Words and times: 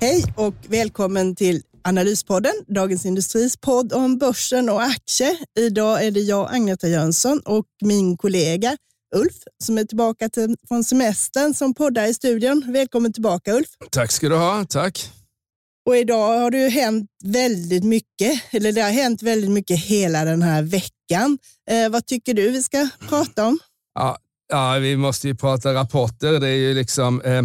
Hej 0.00 0.24
och 0.36 0.54
välkommen 0.68 1.36
till 1.36 1.62
Analyspodden, 1.84 2.52
Dagens 2.66 3.06
Industris 3.06 3.56
podd 3.56 3.92
om 3.92 4.18
börsen 4.18 4.68
och 4.68 4.82
aktier. 4.82 5.36
Idag 5.58 6.04
är 6.04 6.10
det 6.10 6.20
jag, 6.20 6.54
Agneta 6.54 6.88
Jönsson, 6.88 7.40
och 7.44 7.66
min 7.80 8.16
kollega 8.16 8.76
Ulf 9.14 9.34
som 9.64 9.78
är 9.78 9.84
tillbaka 9.84 10.28
till, 10.28 10.56
från 10.68 10.84
semestern 10.84 11.54
som 11.54 11.74
poddar 11.74 12.06
i 12.06 12.14
studion. 12.14 12.64
Välkommen 12.72 13.12
tillbaka 13.12 13.52
Ulf. 13.52 13.68
Tack 13.90 14.10
ska 14.12 14.28
du 14.28 14.36
ha, 14.36 14.64
tack. 14.68 15.10
Och 15.86 15.96
idag 15.96 16.38
har 16.38 16.50
det 16.50 16.58
ju 16.58 16.68
hänt 16.68 17.10
väldigt 17.24 17.84
mycket, 17.84 18.42
eller 18.50 18.72
det 18.72 18.80
har 18.80 18.90
hänt 18.90 19.22
väldigt 19.22 19.50
mycket 19.50 19.84
hela 19.84 20.24
den 20.24 20.42
här 20.42 20.62
veckan. 20.62 21.38
Eh, 21.70 21.88
vad 21.90 22.06
tycker 22.06 22.34
du 22.34 22.50
vi 22.50 22.62
ska 22.62 22.88
prata 23.08 23.46
om? 23.46 23.58
Ja, 23.94 24.18
ja, 24.48 24.78
vi 24.78 24.96
måste 24.96 25.28
ju 25.28 25.34
prata 25.34 25.74
rapporter. 25.74 26.40
Det 26.40 26.48
är 26.48 26.56
ju 26.56 26.74
liksom 26.74 27.20
eh, 27.22 27.42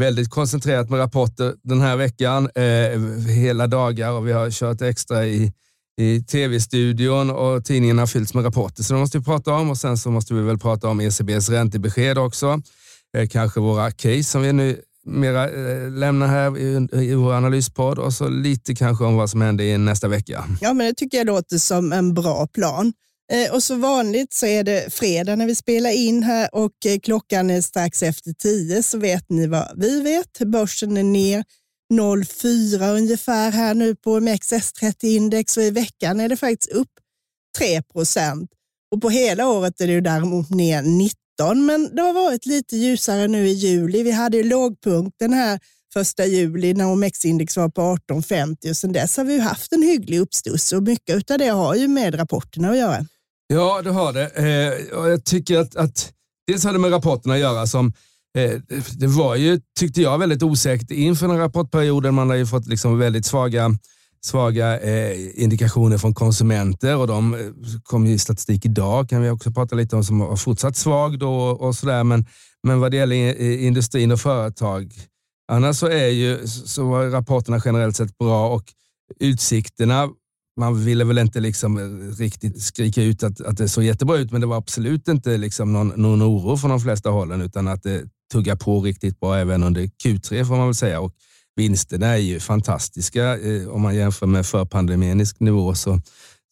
väldigt 0.00 0.30
koncentrerat 0.30 0.90
med 0.90 1.00
rapporter 1.00 1.54
den 1.62 1.80
här 1.80 1.96
veckan, 1.96 2.48
eh, 2.54 3.00
hela 3.28 3.66
dagar 3.66 4.10
och 4.12 4.28
vi 4.28 4.32
har 4.32 4.50
kört 4.50 4.82
extra 4.82 5.26
i, 5.26 5.52
i 6.00 6.22
tv-studion 6.22 7.30
och 7.30 7.64
tidningen 7.64 7.98
har 7.98 8.06
fyllts 8.06 8.34
med 8.34 8.44
rapporter. 8.44 8.82
Så 8.82 8.94
det 8.94 9.00
måste 9.00 9.18
vi 9.18 9.24
prata 9.24 9.54
om 9.54 9.70
och 9.70 9.78
sen 9.78 9.98
så 9.98 10.10
måste 10.10 10.34
vi 10.34 10.40
väl 10.40 10.58
prata 10.58 10.88
om 10.88 11.00
ECBs 11.00 11.48
räntebesked 11.48 12.18
också. 12.18 12.62
Eh, 13.16 13.28
kanske 13.28 13.60
våra 13.60 13.90
case 13.90 14.24
som 14.24 14.42
vi 14.42 14.52
nu 14.52 14.80
mera 15.06 15.50
eh, 15.50 15.90
lämnar 15.90 16.26
här 16.26 16.58
i, 16.58 16.88
i 16.92 17.14
vår 17.14 17.32
analyspodd 17.34 17.98
och 17.98 18.12
så 18.12 18.28
lite 18.28 18.74
kanske 18.74 19.04
om 19.04 19.16
vad 19.16 19.30
som 19.30 19.42
händer 19.42 19.64
i 19.64 19.78
nästa 19.78 20.08
vecka. 20.08 20.44
Ja, 20.60 20.72
men 20.72 20.86
det 20.86 20.94
tycker 20.94 21.18
jag 21.18 21.26
låter 21.26 21.58
som 21.58 21.92
en 21.92 22.14
bra 22.14 22.46
plan. 22.46 22.92
Eh, 23.32 23.54
och 23.54 23.62
så 23.62 23.76
vanligt 23.76 24.32
så 24.32 24.46
är 24.46 24.64
det 24.64 24.94
fredag 24.94 25.36
när 25.36 25.46
vi 25.46 25.54
spelar 25.54 25.90
in 25.90 26.22
här 26.22 26.54
och 26.54 26.86
eh, 26.86 26.98
klockan 26.98 27.50
är 27.50 27.60
strax 27.60 28.02
efter 28.02 28.32
tio 28.32 28.82
så 28.82 28.98
vet 28.98 29.30
ni 29.30 29.46
vad 29.46 29.72
vi 29.76 30.00
vet. 30.00 30.38
Börsen 30.38 30.96
är 30.96 31.02
ner 31.02 31.44
0,4 31.92 32.96
ungefär 32.96 33.50
här 33.50 33.74
nu 33.74 33.96
på 33.96 34.18
OMXS30-index 34.18 35.58
och 35.58 35.64
i 35.64 35.70
veckan 35.70 36.20
är 36.20 36.28
det 36.28 36.36
faktiskt 36.36 36.72
upp 36.72 36.90
3 37.58 37.82
procent. 37.82 38.50
Och 38.90 39.00
på 39.02 39.10
hela 39.10 39.48
året 39.48 39.80
är 39.80 39.86
det 39.86 39.92
ju 39.92 40.00
däremot 40.00 40.50
ner 40.50 40.82
19, 40.82 41.66
men 41.66 41.96
det 41.96 42.02
har 42.02 42.12
varit 42.12 42.46
lite 42.46 42.76
ljusare 42.76 43.28
nu 43.28 43.48
i 43.48 43.52
juli. 43.52 44.02
Vi 44.02 44.10
hade 44.10 44.36
ju 44.36 44.42
lågpunkten 44.42 45.32
här 45.32 45.60
första 45.92 46.26
juli 46.26 46.74
när 46.74 46.84
OMX-index 46.84 47.56
var 47.56 47.68
på 47.68 47.80
18,50 47.80 48.70
och 48.70 48.76
sedan 48.76 48.92
dess 48.92 49.16
har 49.16 49.24
vi 49.24 49.40
haft 49.40 49.72
en 49.72 49.82
hygglig 49.82 50.18
uppstuss 50.18 50.72
och 50.72 50.82
mycket 50.82 51.30
av 51.30 51.38
det 51.38 51.48
har 51.48 51.74
ju 51.74 51.88
med 51.88 52.18
rapporterna 52.18 52.70
att 52.70 52.78
göra. 52.78 53.06
Ja, 53.46 53.82
det 53.82 53.90
har 53.90 54.12
det. 54.12 54.26
Eh, 54.26 54.98
och 54.98 55.10
jag 55.10 55.24
tycker 55.24 55.58
att, 55.58 55.76
att 55.76 56.12
dels 56.46 56.64
har 56.64 56.72
det 56.72 56.78
med 56.78 56.92
rapporterna 56.92 57.34
att 57.34 57.40
göra 57.40 57.66
som 57.66 57.92
eh, 58.38 58.52
det 58.98 59.06
var 59.06 59.36
ju, 59.36 59.60
tyckte 59.78 60.02
jag, 60.02 60.18
väldigt 60.18 60.42
osäkert 60.42 60.90
inför 60.90 61.28
den 61.28 61.38
rapportperioden. 61.38 62.14
Man 62.14 62.30
har 62.30 62.36
ju 62.36 62.46
fått 62.46 62.66
liksom 62.66 62.98
väldigt 62.98 63.26
svaga, 63.26 63.70
svaga 64.24 64.80
eh, 64.80 65.42
indikationer 65.42 65.98
från 65.98 66.14
konsumenter 66.14 66.96
och 66.96 67.06
de 67.06 67.34
eh, 67.34 67.40
kom 67.82 68.06
ju 68.06 68.12
i 68.12 68.18
statistik 68.18 68.64
idag, 68.66 69.08
kan 69.08 69.22
vi 69.22 69.30
också 69.30 69.50
prata 69.50 69.76
lite 69.76 69.96
om, 69.96 70.04
som 70.04 70.20
har 70.20 70.36
fortsatt 70.36 70.76
svag 70.76 71.18
då 71.18 71.34
och 71.34 71.74
sådär. 71.74 72.04
Men, 72.04 72.26
men 72.62 72.80
vad 72.80 72.90
det 72.90 72.96
gäller 72.96 73.40
industrin 73.40 74.12
och 74.12 74.20
företag, 74.20 74.92
annars 75.52 75.76
så 75.76 75.86
är 75.86 76.08
ju 76.08 76.46
så 76.46 76.88
var 76.88 77.06
rapporterna 77.06 77.60
generellt 77.64 77.96
sett 77.96 78.18
bra 78.18 78.48
och 78.48 78.64
utsikterna 79.20 80.08
man 80.56 80.84
ville 80.84 81.04
väl 81.04 81.18
inte 81.18 81.40
liksom 81.40 81.78
riktigt 82.18 82.62
skrika 82.62 83.02
ut 83.02 83.22
att, 83.22 83.40
att 83.40 83.56
det 83.56 83.68
såg 83.68 83.84
jättebra 83.84 84.16
ut, 84.16 84.32
men 84.32 84.40
det 84.40 84.46
var 84.46 84.56
absolut 84.56 85.08
inte 85.08 85.36
liksom 85.36 85.72
någon, 85.72 85.88
någon 85.88 86.22
oro 86.22 86.56
från 86.56 86.70
de 86.70 86.80
flesta 86.80 87.10
hållen, 87.10 87.42
utan 87.42 87.68
att 87.68 87.82
det 87.82 88.04
tuggar 88.32 88.56
på 88.56 88.80
riktigt 88.80 89.20
bra 89.20 89.36
även 89.36 89.62
under 89.62 89.82
Q3 89.82 90.44
får 90.44 90.56
man 90.56 90.66
väl 90.66 90.74
säga. 90.74 91.00
Och 91.00 91.12
vinsterna 91.56 92.06
är 92.06 92.16
ju 92.16 92.40
fantastiska. 92.40 93.38
Eh, 93.38 93.68
om 93.68 93.82
man 93.82 93.94
jämför 93.94 94.26
med 94.26 94.46
förpandemisk 94.46 95.40
nivå 95.40 95.74
så, 95.74 96.00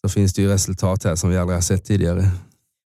så 0.03 0.09
finns 0.09 0.35
det 0.35 0.43
ju 0.43 0.49
resultat 0.49 1.05
här 1.05 1.17
som 1.17 1.31
vi 1.31 1.37
aldrig 1.37 1.57
har 1.57 1.63
sett 1.63 1.85
tidigare. 1.85 2.31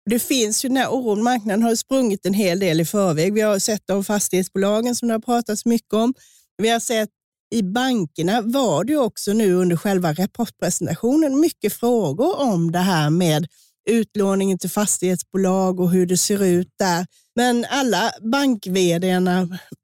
Det 0.09 0.19
finns 0.19 0.65
ju 0.65 0.69
den 0.69 0.77
här 0.77 0.89
oron. 0.89 1.23
Marknaden 1.23 1.63
har 1.63 1.75
sprungit 1.75 2.25
en 2.25 2.33
hel 2.33 2.59
del 2.59 2.81
i 2.81 2.85
förväg. 2.85 3.33
Vi 3.33 3.41
har 3.41 3.59
sett 3.59 3.89
om 3.89 4.03
fastighetsbolagen 4.03 4.95
som 4.95 5.07
det 5.07 5.13
har 5.13 5.19
pratats 5.19 5.65
mycket 5.65 5.93
om. 5.93 6.13
Vi 6.57 6.69
har 6.69 6.79
sett 6.79 7.09
i 7.55 7.63
bankerna 7.63 8.41
var 8.41 8.83
det 8.83 8.97
också 8.97 9.33
nu 9.33 9.53
under 9.53 9.75
själva 9.75 10.13
rapportpresentationen 10.13 11.39
mycket 11.39 11.73
frågor 11.73 12.39
om 12.39 12.71
det 12.71 12.79
här 12.79 13.09
med 13.09 13.47
utlåningen 13.89 14.57
till 14.57 14.69
fastighetsbolag 14.69 15.79
och 15.79 15.91
hur 15.91 16.05
det 16.05 16.17
ser 16.17 16.43
ut 16.43 16.69
där. 16.79 17.05
Men 17.35 17.65
alla 17.69 18.11
bank 18.21 18.67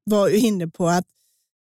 var 0.06 0.28
ju 0.28 0.38
inne 0.38 0.68
på 0.68 0.88
att 0.88 1.06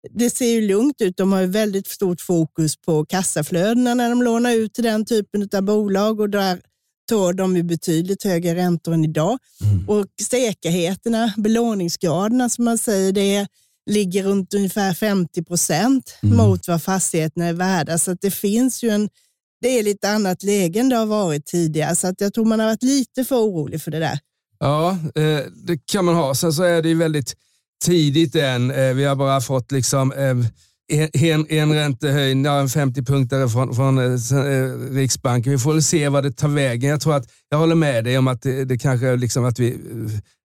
det 0.09 0.29
ser 0.29 0.49
ju 0.49 0.61
lugnt 0.61 1.01
ut. 1.01 1.17
De 1.17 1.33
har 1.33 1.41
ju 1.41 1.47
väldigt 1.47 1.87
stort 1.87 2.21
fokus 2.21 2.77
på 2.77 3.05
kassaflödena 3.05 3.93
när 3.93 4.09
de 4.09 4.23
lånar 4.23 4.51
ut 4.51 4.73
till 4.73 4.83
den 4.83 5.05
typen 5.05 5.49
av 5.53 5.61
bolag 5.61 6.19
och 6.19 6.29
där 6.29 6.61
tar 7.07 7.33
de 7.33 7.55
ju 7.55 7.63
betydligt 7.63 8.23
högre 8.23 8.55
räntor 8.55 8.93
än 8.93 9.05
idag. 9.05 9.37
Mm. 9.61 9.89
Och 9.89 10.05
säkerheterna, 10.21 11.33
belåningsgraderna 11.37 12.49
som 12.49 12.65
man 12.65 12.77
säger, 12.77 13.11
det 13.11 13.47
ligger 13.89 14.23
runt 14.23 14.53
ungefär 14.53 14.93
50 14.93 15.43
procent 15.43 16.17
mm. 16.23 16.37
mot 16.37 16.67
vad 16.67 16.83
fastigheterna 16.83 17.45
är 17.45 17.53
värda. 17.53 17.97
Så 17.97 18.13
det 18.21 18.31
finns 18.31 18.83
ju 18.83 18.89
en, 18.89 19.09
det 19.61 19.79
är 19.79 19.83
lite 19.83 20.09
annat 20.09 20.43
läge 20.43 20.79
än 20.79 20.89
det 20.89 20.95
har 20.95 21.05
varit 21.05 21.45
tidigare. 21.45 21.95
Så 21.95 22.07
att 22.07 22.21
jag 22.21 22.33
tror 22.33 22.45
man 22.45 22.59
har 22.59 22.67
varit 22.67 22.83
lite 22.83 23.23
för 23.23 23.35
orolig 23.35 23.81
för 23.81 23.91
det 23.91 23.99
där. 23.99 24.19
Ja, 24.59 24.97
eh, 25.15 25.39
det 25.55 25.77
kan 25.85 26.05
man 26.05 26.15
ha. 26.15 26.35
Sen 26.35 26.53
så 26.53 26.63
är 26.63 26.81
det 26.81 26.89
ju 26.89 26.95
väldigt 26.95 27.35
tidigt 27.83 28.35
än. 28.35 28.71
Eh, 28.71 28.93
vi 28.93 29.03
har 29.03 29.15
bara 29.15 29.41
fått 29.41 29.71
liksom 29.71 30.11
eh, 30.11 30.35
en, 31.13 31.45
en 31.49 31.73
räntehöjning, 31.73 32.45
en 32.45 32.69
50 32.69 33.03
punkter 33.03 33.47
från, 33.47 33.75
från 33.75 33.97
eh, 33.97 34.03
eh, 34.03 34.93
Riksbanken. 34.93 35.51
Vi 35.51 35.57
får 35.57 35.73
väl 35.73 35.83
se 35.83 36.09
vad 36.09 36.23
det 36.23 36.31
tar 36.31 36.47
vägen. 36.47 36.89
Jag 36.89 37.01
tror 37.01 37.15
att 37.15 37.29
jag 37.49 37.57
håller 37.57 37.75
med 37.75 38.03
dig 38.03 38.17
om 38.17 38.27
att 38.27 38.41
det, 38.41 38.65
det 38.65 38.77
kanske 38.77 39.15
liksom 39.15 39.45
att 39.45 39.59
vi, 39.59 39.77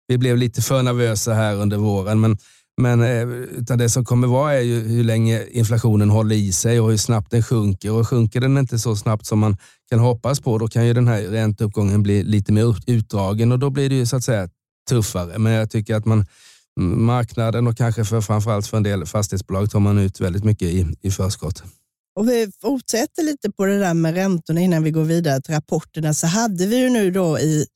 vi 0.08 0.18
blev 0.18 0.36
lite 0.36 0.62
för 0.62 0.82
nervösa 0.82 1.34
här 1.34 1.54
under 1.56 1.76
våren. 1.76 2.20
Men 2.20 2.38
men 2.80 3.02
eh, 3.02 3.22
utan 3.58 3.78
det 3.78 3.88
som 3.88 4.04
kommer 4.04 4.28
vara 4.28 4.54
är 4.54 4.60
ju 4.60 4.80
hur 4.80 5.04
länge 5.04 5.46
inflationen 5.50 6.10
håller 6.10 6.36
i 6.36 6.52
sig 6.52 6.80
och 6.80 6.90
hur 6.90 6.96
snabbt 6.96 7.30
den 7.30 7.42
sjunker. 7.42 7.92
Och 7.92 8.08
sjunker 8.08 8.40
den 8.40 8.58
inte 8.58 8.78
så 8.78 8.96
snabbt 8.96 9.26
som 9.26 9.38
man 9.38 9.56
kan 9.90 9.98
hoppas 9.98 10.40
på, 10.40 10.58
då 10.58 10.68
kan 10.68 10.86
ju 10.86 10.92
den 10.92 11.08
här 11.08 11.22
ränteuppgången 11.22 12.02
bli 12.02 12.22
lite 12.22 12.52
mer 12.52 12.76
utdragen 12.86 13.52
och 13.52 13.58
då 13.58 13.70
blir 13.70 13.88
det 13.88 13.94
ju 13.94 14.06
så 14.06 14.16
att 14.16 14.24
säga 14.24 14.48
tuffare. 14.88 15.38
Men 15.38 15.52
jag 15.52 15.70
tycker 15.70 15.94
att 15.94 16.04
man 16.04 16.26
marknaden 16.80 17.66
och 17.66 17.76
kanske 17.76 18.04
för, 18.04 18.20
framförallt 18.20 18.66
för 18.66 18.76
en 18.76 18.82
del 18.82 19.06
fastighetsbolag 19.06 19.70
tar 19.70 19.80
man 19.80 19.98
ut 19.98 20.20
väldigt 20.20 20.44
mycket 20.44 20.68
i, 20.68 20.86
i 21.02 21.10
förskott. 21.10 21.62
Och 22.16 22.28
vi 22.28 22.52
fortsätter 22.60 23.22
lite 23.22 23.50
på 23.50 23.64
det 23.66 23.78
där 23.78 23.94
med 23.94 24.14
räntorna 24.14 24.60
innan 24.60 24.82
vi 24.82 24.90
går 24.90 25.04
vidare 25.04 25.40
till 25.40 25.54
rapporterna. 25.54 26.14
Så 26.14 26.26
hade 26.26 26.66
vi 26.66 26.76
ju 26.76 26.90
nu 26.90 27.10
då 27.10 27.38
i 27.38 27.66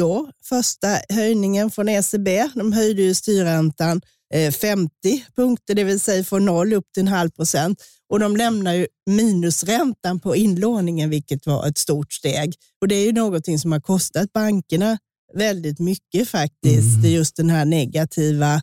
går 0.00 0.30
första 0.44 0.98
höjningen 1.08 1.70
från 1.70 1.88
ECB. 1.88 2.48
De 2.54 2.72
höjde 2.72 3.02
ju 3.02 3.14
styrräntan 3.14 4.00
eh, 4.34 4.52
50 4.52 4.90
punkter, 5.36 5.74
det 5.74 5.84
vill 5.84 6.00
säga 6.00 6.24
från 6.24 6.44
noll 6.44 6.72
upp 6.72 6.92
till 6.94 7.00
en 7.00 7.08
halv 7.08 7.30
procent. 7.30 7.82
Och 8.08 8.20
de 8.20 8.36
lämnar 8.36 8.72
ju 8.74 8.86
minusräntan 9.06 10.20
på 10.20 10.36
inlåningen, 10.36 11.10
vilket 11.10 11.46
var 11.46 11.66
ett 11.66 11.78
stort 11.78 12.12
steg. 12.12 12.54
Och 12.80 12.88
det 12.88 12.94
är 12.94 13.06
ju 13.06 13.12
någonting 13.12 13.58
som 13.58 13.72
har 13.72 13.80
kostat 13.80 14.32
bankerna 14.32 14.98
väldigt 15.36 15.78
mycket 15.78 16.28
faktiskt, 16.28 16.98
mm. 16.98 17.10
just 17.10 17.36
den 17.36 17.50
här 17.50 17.64
negativa 17.64 18.54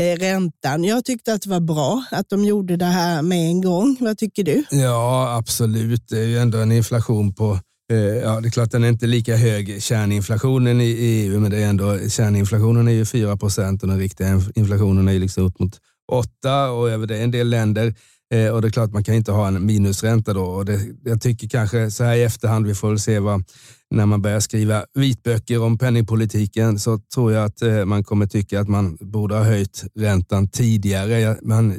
eh, 0.00 0.16
räntan. 0.18 0.84
Jag 0.84 1.04
tyckte 1.04 1.32
att 1.32 1.42
det 1.42 1.50
var 1.50 1.60
bra 1.60 2.04
att 2.10 2.28
de 2.28 2.44
gjorde 2.44 2.76
det 2.76 2.84
här 2.84 3.22
med 3.22 3.38
en 3.38 3.60
gång. 3.60 3.96
Vad 4.00 4.18
tycker 4.18 4.44
du? 4.44 4.64
Ja, 4.70 5.36
absolut. 5.36 6.08
Det 6.08 6.18
är 6.18 6.26
ju 6.26 6.38
ändå 6.38 6.58
en 6.58 6.72
inflation 6.72 7.34
på 7.34 7.58
Eh, 7.90 7.98
ja, 7.98 8.40
det 8.40 8.48
är 8.48 8.50
klart 8.50 8.70
den 8.70 8.84
är 8.84 8.88
inte 8.88 9.06
lika 9.06 9.36
hög, 9.36 9.82
kärninflationen 9.82 10.80
i 10.80 10.84
EU, 10.84 11.40
men 11.40 11.50
det 11.50 11.58
är 11.58 11.68
ändå, 11.68 11.98
kärninflationen 12.08 12.88
är 12.88 12.92
ju 12.92 13.06
4 13.06 13.36
procent 13.36 13.82
och 13.82 13.88
den 13.88 13.98
riktiga 13.98 14.40
inflationen 14.54 15.08
är 15.08 15.18
liksom 15.18 15.44
upp 15.44 15.58
mot 15.58 15.78
8 16.12 16.70
och 16.70 16.90
över 16.90 17.06
det 17.06 17.18
en 17.18 17.30
del 17.30 17.50
länder 17.50 17.94
Eh, 18.34 18.48
och 18.48 18.62
det 18.62 18.68
är 18.68 18.72
klart 18.72 18.92
man 18.92 19.04
kan 19.04 19.14
inte 19.14 19.32
ha 19.32 19.48
en 19.48 19.66
minusränta 19.66 20.34
då. 20.34 20.44
Och 20.44 20.64
det, 20.64 20.80
jag 21.04 21.20
tycker 21.20 21.48
kanske 21.48 21.90
så 21.90 22.04
här 22.04 22.14
i 22.14 22.22
efterhand, 22.22 22.66
vi 22.66 22.74
får 22.74 22.88
väl 22.88 22.98
se 22.98 23.18
vad, 23.18 23.44
när 23.90 24.06
man 24.06 24.22
börjar 24.22 24.40
skriva 24.40 24.84
vitböcker 24.94 25.62
om 25.62 25.78
penningpolitiken 25.78 26.78
så 26.78 26.98
tror 27.14 27.32
jag 27.32 27.44
att 27.44 27.62
eh, 27.62 27.84
man 27.84 28.04
kommer 28.04 28.26
tycka 28.26 28.60
att 28.60 28.68
man 28.68 28.98
borde 29.00 29.34
ha 29.34 29.44
höjt 29.44 29.84
räntan 29.94 30.48
tidigare. 30.48 31.36
Man, 31.42 31.70
eh, 31.70 31.76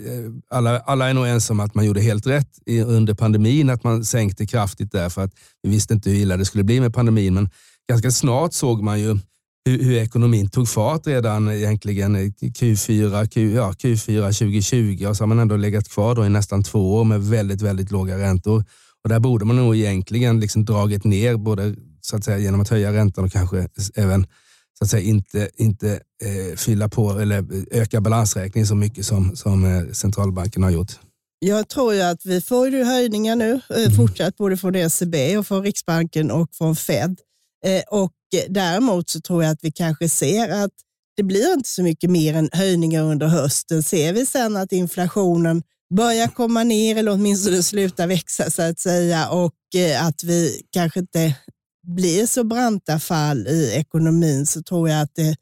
alla, 0.49 0.79
alla 0.79 1.09
är 1.09 1.13
nog 1.13 1.27
ens 1.27 1.49
om 1.49 1.59
att 1.59 1.75
man 1.75 1.85
gjorde 1.85 2.01
helt 2.01 2.27
rätt 2.27 2.49
i, 2.65 2.81
under 2.81 3.13
pandemin, 3.13 3.69
att 3.69 3.83
man 3.83 4.05
sänkte 4.05 4.45
kraftigt 4.45 4.91
där 4.91 5.09
för 5.09 5.23
att 5.23 5.31
vi 5.63 5.69
visste 5.69 5.93
inte 5.93 6.09
hur 6.09 6.17
illa 6.17 6.37
det 6.37 6.45
skulle 6.45 6.63
bli 6.63 6.79
med 6.79 6.93
pandemin. 6.93 7.33
Men 7.33 7.49
ganska 7.89 8.11
snart 8.11 8.53
såg 8.53 8.83
man 8.83 8.99
ju 8.99 9.17
hur, 9.65 9.83
hur 9.83 9.97
ekonomin 9.97 10.49
tog 10.49 10.69
fart 10.69 11.07
redan 11.07 11.51
egentligen 11.51 12.15
Q4, 12.17 13.27
Q, 13.27 13.53
ja, 13.55 13.71
Q4 13.71 14.39
2020 14.39 15.05
och 15.05 15.17
så 15.17 15.23
har 15.23 15.27
man 15.27 15.39
ändå 15.39 15.55
legat 15.55 15.89
kvar 15.89 16.15
då 16.15 16.25
i 16.25 16.29
nästan 16.29 16.63
två 16.63 16.95
år 16.95 17.03
med 17.03 17.21
väldigt, 17.21 17.61
väldigt 17.61 17.91
låga 17.91 18.17
räntor. 18.17 18.65
Och 19.03 19.09
där 19.09 19.19
borde 19.19 19.45
man 19.45 19.55
nog 19.55 19.75
egentligen 19.75 20.39
liksom 20.39 20.65
dragit 20.65 21.03
ner 21.03 21.35
både 21.35 21.75
så 22.01 22.15
att 22.15 22.23
säga, 22.23 22.37
genom 22.37 22.61
att 22.61 22.69
höja 22.69 22.93
räntan 22.93 23.25
och 23.25 23.31
kanske 23.31 23.67
även 23.95 24.27
så 24.79 24.83
att 24.83 24.89
säga, 24.89 25.03
inte, 25.03 25.49
inte 25.55 25.91
eh, 26.23 26.57
fylla 26.57 26.89
på 26.89 27.11
eller 27.11 27.45
öka 27.71 28.01
balansräkningen 28.01 28.67
så 28.67 28.75
mycket 28.75 29.05
som, 29.05 29.35
som 29.35 29.65
eh, 29.65 29.91
centralbanken 29.91 30.63
har 30.63 30.69
gjort. 30.69 30.91
Jag 31.39 31.67
tror 31.67 31.93
ju 31.93 32.01
att 32.01 32.25
vi 32.25 32.41
får 32.41 32.69
ju 32.69 32.83
höjningar 32.83 33.35
nu, 33.35 33.61
eh, 33.69 33.83
mm. 33.83 33.91
fortsatt 33.91 34.37
både 34.37 34.57
från 34.57 34.75
ECB 34.75 35.37
och 35.37 35.47
från 35.47 35.63
Riksbanken 35.63 36.31
och 36.31 36.49
från 36.53 36.75
Fed. 36.75 37.19
Eh, 37.65 37.99
och 37.99 38.11
däremot 38.49 39.09
så 39.09 39.21
tror 39.21 39.43
jag 39.43 39.51
att 39.51 39.63
vi 39.63 39.71
kanske 39.71 40.09
ser 40.09 40.49
att 40.49 40.71
det 41.17 41.23
blir 41.23 41.53
inte 41.53 41.69
så 41.69 41.83
mycket 41.83 42.09
mer 42.09 42.33
än 42.33 42.49
höjningar 42.51 43.03
under 43.03 43.27
hösten. 43.27 43.83
Ser 43.83 44.13
vi 44.13 44.25
sen 44.25 44.57
att 44.57 44.71
inflationen 44.71 45.63
börjar 45.95 46.27
komma 46.27 46.63
ner 46.63 46.95
eller 46.95 47.11
åtminstone 47.11 47.63
slutar 47.63 48.07
växa 48.07 48.49
så 48.49 48.61
att 48.61 48.79
säga 48.79 49.29
och 49.29 49.75
eh, 49.75 50.05
att 50.05 50.23
vi 50.23 50.61
kanske 50.71 50.99
inte 50.99 51.35
blir 51.87 52.25
så 52.25 52.43
branta 52.43 52.99
fall 52.99 53.47
i 53.47 53.71
ekonomin 53.75 54.45
så 54.45 54.63
tror 54.63 54.89
jag 54.89 55.01
att 55.01 55.15
det 55.15 55.35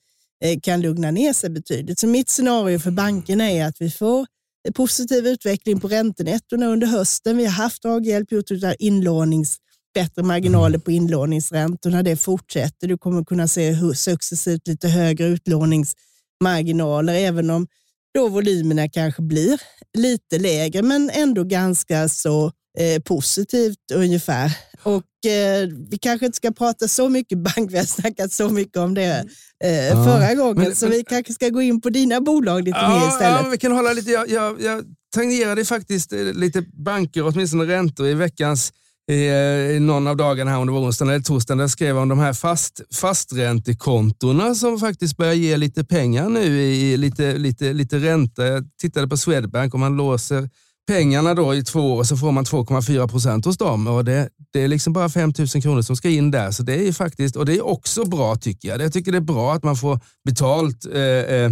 eh, 0.46 0.60
kan 0.60 0.82
lugna 0.82 1.12
ner 1.12 1.34
sig 1.34 1.50
betydligt. 1.50 2.00
Så 2.00 2.08
mitt 2.08 2.30
scenario 2.30 2.80
för 2.80 2.92
bankerna 2.92 3.52
är 3.52 3.66
att 3.66 3.82
vi 3.82 3.92
får 3.92 4.28
positiv 4.74 5.28
utveckling 5.28 5.80
på 5.80 5.88
räntenettorna 5.88 6.66
under 6.66 6.88
hösten. 6.88 7.38
Vi 7.38 7.46
har 7.46 7.52
haft 7.52 7.84
draghjälp 7.84 8.32
gjort 8.32 8.52
av 8.52 8.76
inlånings, 8.80 9.58
bättre 9.94 10.24
marginaler 10.24 10.76
mm. 10.76 10.82
på 10.82 10.92
inlåningsräntorna. 10.92 12.04
Det 12.04 12.16
fortsätter. 12.16 12.88
Du 12.88 12.98
kommer 12.98 13.24
kunna 13.24 13.48
se 13.48 13.96
successivt 13.96 14.68
lite 14.68 14.88
högre 14.88 15.26
utlåningsmarginaler, 15.28 17.14
även 17.14 17.50
om 17.50 17.68
då 18.14 18.28
volymerna 18.28 18.90
kanske 18.90 19.22
blir 19.22 19.62
lite 19.98 20.38
lägre, 20.38 20.82
men 20.82 21.10
ändå 21.10 21.44
ganska 21.44 22.10
så 22.10 22.52
eh, 22.78 23.02
positivt 23.02 23.92
ungefär. 23.94 24.58
Och 24.84 25.32
eh, 25.32 25.68
vi 25.90 25.98
kanske 25.98 26.26
inte 26.26 26.36
ska 26.36 26.52
prata 26.52 26.88
så 26.88 27.10
mycket 27.10 27.38
bank, 27.38 27.72
vi 27.72 27.78
har 27.78 27.86
snackat 27.86 28.32
så 28.32 28.50
mycket 28.50 28.78
om 28.78 28.94
det 28.94 29.26
eh, 29.64 29.72
ja, 29.72 30.06
förra 30.06 30.36
gången, 30.36 30.64
men, 30.64 30.76
så 30.76 30.86
men, 30.86 30.98
vi 30.98 31.04
kanske 31.04 31.34
ska 31.34 31.50
gå 31.50 31.62
in 31.62 31.82
på 31.82 31.90
dina 31.90 32.22
bolag 32.22 32.64
lite 32.64 32.78
ja, 32.78 33.00
mer 33.00 33.08
istället. 33.08 33.42
Ja, 33.44 33.50
vi 33.52 33.58
kan 33.58 33.72
hålla 33.72 33.94
lite, 33.94 34.12
jag, 34.12 34.30
jag, 34.30 34.62
jag 34.62 34.84
tangerade 35.16 35.66
faktiskt 35.66 36.14
eh, 36.14 36.20
lite 36.20 36.62
banker, 36.62 37.28
åtminstone 37.28 37.66
räntor 37.66 38.08
i 38.08 38.14
veckans 38.14 38.74
i, 39.10 39.28
eh, 39.28 39.76
i 39.76 39.80
någon 39.80 40.08
av 40.08 40.18
dagarna 40.18 40.52
här, 40.52 40.58
om 40.58 40.68
det 40.68 40.74
var 40.74 40.80
onsdagen 40.80 41.14
eller 41.14 41.24
torsdagen, 41.24 41.58
där 41.58 41.64
jag 41.64 41.72
skrev 41.72 41.98
om 41.98 42.10
de 42.10 42.20
här 42.20 42.34
fast, 42.34 42.82
fasträntekontona 42.96 44.56
som 44.56 44.80
faktiskt 44.80 45.18
börjar 45.18 45.34
ge 45.34 45.58
lite 45.58 45.84
pengar 45.84 46.30
nu 46.30 46.62
i 46.62 46.98
lite, 46.98 47.38
lite, 47.38 47.74
lite 47.74 47.98
ränta. 47.98 48.48
Jag 48.48 48.66
tittade 48.82 49.08
på 49.08 49.18
Swedbank 49.18 49.74
och 49.74 49.80
man 49.80 49.98
låser 49.98 50.50
pengarna 50.88 51.34
då 51.34 51.56
i 51.56 51.64
två 51.64 51.94
år 51.94 52.04
så 52.04 52.18
får 52.18 52.32
man 52.32 52.44
2,4 52.44 53.08
procent 53.08 53.46
hos 53.46 53.58
dem. 53.58 53.88
Och 53.88 54.06
det, 54.06 54.30
det 54.54 54.64
är 54.64 54.68
liksom 54.68 54.94
bara 54.94 55.10
5 55.10 55.34
000 55.38 55.48
kronor 55.48 55.82
som 55.82 55.96
ska 55.96 56.10
in 56.10 56.32
där. 56.32 56.52
Så 56.52 56.64
det 56.64 56.88
är 56.88 56.92
faktiskt, 56.92 57.36
och 57.36 57.46
det 57.46 57.54
är 57.54 57.66
också 57.66 58.06
bra 58.06 58.36
tycker 58.36 58.70
jag. 58.70 58.82
Jag 58.82 58.94
tycker 58.94 59.12
det 59.12 59.18
är 59.18 59.22
bra 59.22 59.54
att 59.54 59.64
man 59.64 59.76
får 59.76 60.00
betalt 60.26 60.86
eh, 60.94 61.02
eh, 61.02 61.52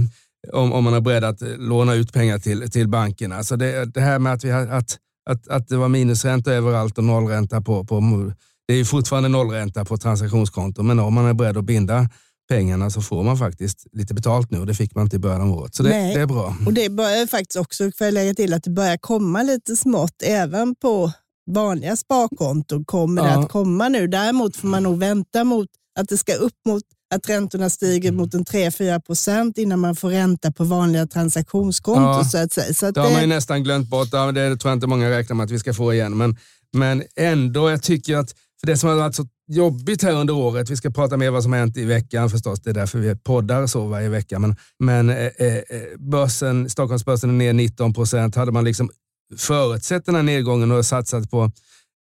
om, 0.54 0.74
om 0.74 0.84
man 0.84 0.94
är 0.94 1.02
beredd 1.02 1.24
att 1.24 1.42
låna 1.42 1.94
ut 1.94 2.14
pengar 2.14 2.40
till, 2.40 2.72
till 2.72 2.88
bankerna. 2.88 3.44
Så 3.44 3.56
det, 3.56 3.86
det 3.86 4.02
här 4.02 4.20
med 4.20 4.34
att, 4.34 4.44
vi 4.44 4.50
har, 4.50 4.68
att, 4.68 4.98
att, 5.28 5.48
att 5.48 5.68
det 5.68 5.78
var 5.78 5.90
minusränta 5.90 6.54
överallt 6.54 6.98
och 6.98 7.04
nollränta 7.04 7.62
på, 7.62 7.84
på 7.84 8.02
det 8.68 8.74
är 8.74 8.86
fortfarande 8.86 9.30
nollränta 9.30 9.86
på 9.86 9.98
transaktionskonto, 9.98 10.84
men 10.84 11.00
om 11.00 11.14
man 11.14 11.26
är 11.26 11.34
beredd 11.34 11.58
att 11.58 11.64
binda 11.64 12.10
pengarna 12.50 12.90
så 12.90 13.02
får 13.02 13.24
man 13.24 13.38
faktiskt 13.38 13.88
lite 13.92 14.14
betalt 14.14 14.52
nu 14.52 14.60
och 14.60 14.66
det 14.66 14.74
fick 14.74 14.96
man 14.96 15.04
inte 15.04 15.16
i 15.16 15.20
början 15.20 15.42
av 15.42 15.52
året. 15.52 15.76
Så 15.76 15.84
det, 15.84 15.90
det 15.90 16.22
är 16.22 16.26
bra. 16.26 16.56
Och 16.66 16.74
det 16.74 16.90
börjar 16.90 17.28
faktiskt 17.28 17.60
också, 17.60 17.92
får 17.98 18.08
jag 18.08 18.14
lägga 18.14 18.34
till, 18.34 18.54
att 18.54 18.64
det 18.64 18.70
börjar 18.70 18.98
komma 18.98 19.44
lite 19.44 19.76
smått 19.76 20.24
även 20.24 20.76
på 20.76 21.12
vanliga 21.52 21.96
sparkonton 21.96 22.86
kommer 22.86 23.22
ja. 23.22 23.28
det 23.28 23.40
att 23.40 23.50
komma 23.50 23.90
nu. 23.90 24.08
Däremot 24.08 24.56
får 24.56 24.68
man 24.68 24.84
nog 24.84 25.00
vänta 25.00 25.44
mot 25.44 25.68
att 26.00 26.10
det 26.10 26.18
ska 26.18 26.34
upp 26.34 26.56
mot 26.66 26.84
att 27.16 27.30
räntorna 27.30 27.70
stiger 27.70 28.12
mot 28.12 28.34
en 28.34 28.46
3-4 28.46 29.02
procent 29.02 29.58
innan 29.58 29.80
man 29.80 29.96
får 29.96 30.10
ränta 30.10 30.52
på 30.52 30.64
vanliga 30.64 31.08
transaktionskonton. 31.08 32.04
Ja. 32.04 32.24
Så 32.24 32.38
att 32.38 32.54
säga. 32.54 32.74
Så 32.74 32.86
att 32.86 32.96
det 32.96 33.02
har 33.02 33.12
man 33.12 33.22
ju 33.22 33.28
nästan 33.28 33.64
glömt 33.64 33.90
bort. 33.90 34.12
Det 34.12 34.58
tror 34.58 34.70
jag 34.70 34.74
inte 34.74 34.88
många 34.88 35.10
räknar 35.10 35.36
med 35.36 35.44
att 35.44 35.52
vi 35.52 35.60
ska 35.60 35.74
få 35.74 35.94
igen. 35.94 36.18
Men, 36.18 36.38
men 36.74 37.04
ändå, 37.16 37.70
jag 37.70 37.84
tycker 37.84 38.18
att 38.18 38.34
för 38.60 38.68
det 38.68 38.78
som 38.78 38.90
har 38.90 38.96
varit 38.96 39.16
så 39.16 39.26
jobbigt 39.48 40.04
här 40.04 40.14
under 40.14 40.34
året. 40.34 40.70
Vi 40.70 40.78
ska 40.78 40.90
prata 40.90 41.18
mer 41.18 41.32
vad 41.32 41.44
som 41.44 41.52
har 41.52 41.60
hänt 41.60 41.78
i 41.78 41.86
veckan 41.86 42.30
förstås. 42.30 42.60
Det 42.60 42.70
är 42.70 42.74
därför 42.74 43.00
vi 43.00 43.16
poddar 43.16 43.68
så 43.68 43.88
varje 43.88 44.10
vecka. 44.10 44.40
Men, 44.40 44.56
men 44.80 45.10
eh, 45.10 45.26
eh, 45.26 45.62
börsen, 45.98 46.70
Stockholmsbörsen 46.70 47.30
är 47.30 47.34
ner 47.34 47.54
19 47.54 47.94
procent. 47.94 48.36
Hade 48.36 48.52
man 48.52 48.64
liksom 48.64 48.90
förutsett 49.38 50.06
den 50.06 50.16
här 50.16 50.24
nedgången 50.24 50.72
och 50.72 50.86
satsat 50.86 51.32
på 51.32 51.52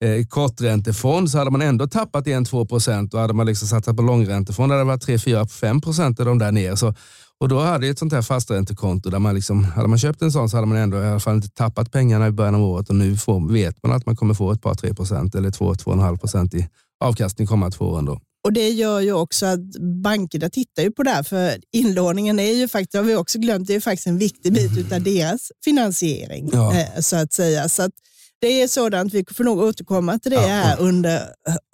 eh, 0.04 0.26
korträntefond 0.26 1.32
så 1.32 1.38
hade 1.38 1.52
man 1.52 1.62
ändå 1.62 1.88
tappat 1.88 2.26
1-2 2.26 2.68
procent 2.68 3.14
och 3.14 3.20
hade 3.20 3.34
man 3.34 3.46
liksom 3.46 3.68
satsat 3.68 3.96
på 3.98 4.02
långräntefond 4.02 4.72
hade 4.72 4.82
det 4.82 4.88
varit 4.88 5.08
3-4-5 5.08 5.82
procent 5.82 6.18
de 6.18 6.40
där 6.40 6.52
ner. 6.52 6.76
Så, 6.76 6.94
och 7.40 7.50
då 7.50 7.60
hade 7.60 7.88
ett 7.88 8.00
sånt 8.00 8.14
här 8.14 8.22
fasträntekonto 8.22 9.10
där 9.10 9.20
man 9.20 9.36
liksom, 9.36 9.64
hade 9.64 9.88
man 9.88 10.00
köpt 10.00 10.22
en 10.22 10.32
sån 10.32 10.50
så 10.50 10.58
hade 10.58 10.68
man 10.68 10.78
ändå 10.78 10.98
i 10.98 11.06
alla 11.06 11.20
fall 11.20 11.36
inte 11.36 11.50
tappat 11.50 11.92
pengarna 11.92 12.28
i 12.28 12.32
början 12.32 12.56
av 12.56 12.62
året 12.62 12.90
och 12.90 12.96
nu 12.96 13.18
får, 13.18 13.54
vet 13.54 13.84
man 13.84 13.92
att 13.92 14.06
man 14.06 14.16
kommer 14.16 14.34
få 14.34 14.52
ett 14.52 14.62
par, 14.62 14.76
tre 14.76 14.94
procent 14.94 15.36
eller 15.36 15.50
2-2,5 15.50 16.18
procent 16.18 16.54
i 16.54 16.70
avkastning 17.04 17.48
kommande 17.48 17.78
två 17.78 17.86
åren. 17.86 18.06
Då. 18.06 18.20
Och 18.46 18.54
Det 18.54 18.70
gör 18.70 19.00
ju 19.00 19.14
också 19.14 19.46
att 19.46 19.78
bankerna 20.04 20.50
tittar 20.50 20.84
ju 20.84 20.92
på 20.92 21.04
det 21.04 21.10
här, 21.10 21.24
för 21.24 21.58
inlåningen 21.74 22.40
är 22.40 22.52
ju 22.52 22.68
faktiskt, 22.68 22.94
har 22.94 23.04
vi 23.04 23.16
också 23.16 23.40
glömt, 23.40 23.68
det 23.68 23.76
är 23.76 23.80
faktiskt 23.80 24.08
en 24.08 24.18
viktig 24.18 24.54
bit 24.54 24.92
av 24.92 25.02
deras 25.02 25.52
finansiering. 25.66 26.50
Ja. 26.54 26.74
Eh, 26.74 27.02
så 27.02 27.16
att 27.16 27.34
säga. 27.34 27.70
Så 27.70 27.84
att 27.84 27.92
det 28.40 28.62
är 28.62 28.68
sådant, 28.68 29.14
vi 29.14 29.26
får 29.36 29.44
nog 29.44 29.60
återkomma 29.60 30.20
till 30.20 30.32
det 30.32 30.42
ja. 30.42 30.48
här 30.48 30.82
under 30.82 31.22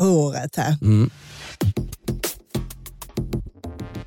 året. 0.02 0.56
här. 0.56 0.78
Mm. 0.82 1.10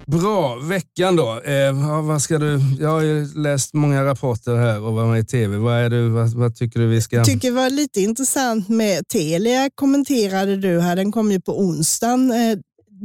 Bra, 0.06 0.56
veckan 0.56 1.17
då. 1.17 1.41
Eh, 1.41 2.03
vad 2.03 2.23
ska 2.23 2.38
du, 2.38 2.61
jag 2.81 2.88
har 2.88 3.03
ju 3.03 3.35
läst 3.35 3.75
många 3.75 4.05
rapporter 4.05 4.56
här 4.56 4.82
och 4.82 4.93
varit 4.93 5.11
med 5.11 5.20
i 5.20 5.25
tv. 5.25 5.56
Vad, 5.56 5.75
är 5.75 5.91
du, 5.91 6.08
vad, 6.08 6.35
vad, 6.35 6.56
tycker 6.56 6.81
du 6.81 6.87
vi 6.87 7.03
ska... 7.03 7.17
Jag 7.17 7.26
tycker 7.26 7.49
det 7.49 7.56
var 7.56 7.70
lite 7.70 8.00
intressant 8.00 8.69
med 8.69 9.08
Telia 9.08 9.70
kommenterade 9.75 10.56
du 10.56 10.81
här. 10.81 10.96
Den 10.96 11.13
kom 11.13 11.32
ju 11.32 11.41
på 11.41 11.60
onsdagen. 11.60 12.31
Eh, 12.31 12.58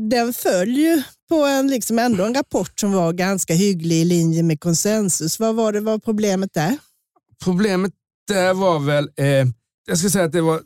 den 0.10 0.34
följer 0.34 1.04
på 1.30 1.36
en, 1.36 1.68
liksom 1.68 2.00
ändå 2.00 2.26
en 2.26 2.36
rapport 2.36 2.80
som 2.80 2.92
var 2.92 3.14
ganska 3.14 3.54
hygglig 3.54 4.02
i 4.02 4.06
linje 4.06 4.44
med 4.44 4.60
konsensus. 4.60 5.40
Vad 5.40 5.56
var 5.56 5.72
det 5.74 5.80
var 5.80 6.00
problemet 6.00 6.54
där? 6.54 6.78
Problemet 7.44 7.94
där 8.28 8.54
var 8.54 8.80
väl, 8.80 9.10
eh, 9.18 9.26
jag 9.88 9.98
ska 9.98 10.10
säga 10.10 10.26
att 10.26 10.32
det 10.32 10.42
var 10.42 10.62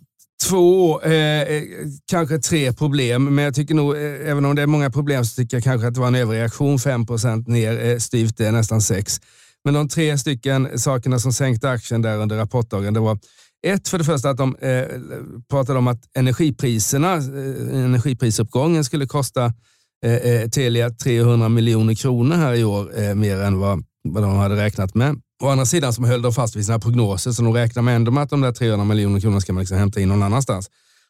två, 0.49 1.01
eh, 1.01 1.41
eh, 1.41 1.63
kanske 2.11 2.39
tre 2.39 2.73
problem. 2.73 3.35
Men 3.35 3.43
jag 3.43 3.55
tycker 3.55 3.75
nog, 3.75 3.95
eh, 3.95 4.29
även 4.29 4.45
om 4.45 4.55
det 4.55 4.61
är 4.61 4.67
många 4.67 4.91
problem, 4.91 5.25
så 5.25 5.35
tycker 5.35 5.57
jag 5.57 5.63
kanske 5.63 5.87
att 5.87 5.93
det 5.93 5.99
var 5.99 6.07
en 6.07 6.15
överreaktion. 6.15 6.79
5% 6.79 7.47
ner, 7.47 7.85
eh, 7.85 7.97
styvt 7.97 8.37
det 8.37 8.47
är 8.47 8.51
nästan 8.51 8.81
6. 8.81 9.21
Men 9.63 9.73
de 9.73 9.89
tre 9.89 10.17
stycken 10.17 10.79
sakerna 10.79 11.19
som 11.19 11.33
sänkte 11.33 11.69
aktien 11.69 12.01
där 12.01 12.17
under 12.17 12.37
rapportdagen, 12.37 12.93
det 12.93 12.99
var 12.99 13.19
ett, 13.67 13.87
för 13.87 13.97
det 13.97 14.03
första 14.03 14.29
att 14.29 14.37
de 14.37 14.55
eh, 14.55 14.85
pratade 15.49 15.79
om 15.79 15.87
att 15.87 16.17
energipriserna, 16.17 17.13
eh, 17.13 17.83
energiprisuppgången 17.85 18.83
skulle 18.83 19.05
kosta 19.05 19.53
eh, 20.05 20.13
eh 20.13 20.49
Telia 20.49 20.89
300 20.89 21.49
miljoner 21.49 21.95
kronor 21.95 22.35
här 22.35 22.53
i 22.53 22.63
år, 22.63 23.01
eh, 23.01 23.15
mer 23.15 23.41
än 23.41 23.59
vad, 23.59 23.83
vad 24.03 24.23
de 24.23 24.35
hade 24.35 24.55
räknat 24.55 24.95
med. 24.95 25.21
Å 25.43 25.49
andra 25.49 25.65
sidan 25.65 25.93
så 25.93 26.05
höll 26.05 26.21
de 26.21 26.33
fast 26.33 26.55
vid 26.55 26.65
sina 26.65 26.79
prognoser, 26.79 27.31
så 27.31 27.43
de 27.43 27.53
räknar 27.53 27.83
med 27.83 27.95
ändå 27.95 28.11
med 28.11 28.23
att 28.23 28.29
de 28.29 28.41
där 28.41 28.51
300 28.51 28.85
miljoner 28.85 29.19
kronor 29.19 29.39
ska 29.39 29.53
man 29.53 29.61
liksom 29.61 29.77
hämta 29.77 29.99
in 29.99 30.09
någon 30.09 30.23
annanstans. 30.23 30.69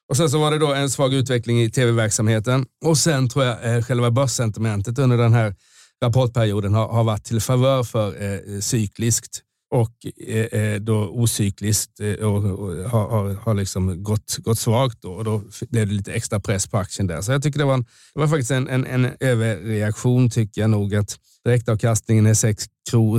Och 0.10 0.18
Sen 0.18 0.30
så 0.30 0.40
var 0.40 0.52
det 0.52 0.58
då 0.58 0.74
en 0.74 0.90
svag 0.90 1.14
utveckling 1.14 1.62
i 1.62 1.72
tv-verksamheten 1.72 2.66
och 2.86 2.98
sen 2.98 3.30
tror 3.30 3.46
jag 3.46 3.76
eh, 3.76 3.84
själva 3.84 4.12
börssentimentet 4.12 5.00
under 5.00 5.18
den 5.18 5.34
här 5.34 5.56
rapportperioden 6.04 6.74
har, 6.74 6.88
har 6.88 7.04
varit 7.04 7.24
till 7.24 7.42
favör 7.42 7.84
för 7.84 8.24
eh, 8.24 8.60
cykliskt 8.60 9.42
och 9.72 9.92
eh, 10.28 10.62
eh 10.62 10.82
då 10.82 11.10
ocykliskt 11.10 12.00
eh, 12.00 12.14
och, 12.14 12.60
och, 12.60 12.90
har, 12.90 13.10
har, 13.10 13.34
har 13.34 13.54
liksom 13.54 14.04
gått, 14.04 14.38
gått 14.38 14.60
svagt. 14.60 15.02
Då, 15.02 15.12
och 15.12 15.24
då 15.24 15.42
blev 15.70 15.88
det 15.88 15.94
lite 15.94 16.14
extra 16.14 16.40
press 16.40 16.68
på 16.68 16.78
aktien 16.78 17.08
där. 17.08 17.22
Så 17.22 17.32
jag 17.32 17.44
tycker 17.44 17.60
det 17.60 17.66
var, 17.66 17.74
en, 17.74 17.86
det 18.14 18.20
var 18.20 18.28
faktiskt 18.28 18.52
en, 18.52 18.68
en, 18.68 18.86
en 18.86 19.12
överreaktion 19.20 20.30
tycker 20.30 20.62
jag 20.62 20.70
nog 20.70 20.96
att 20.96 21.18
direktavkastningen 21.46 22.26
är 22.26 22.34
6, 22.34 22.66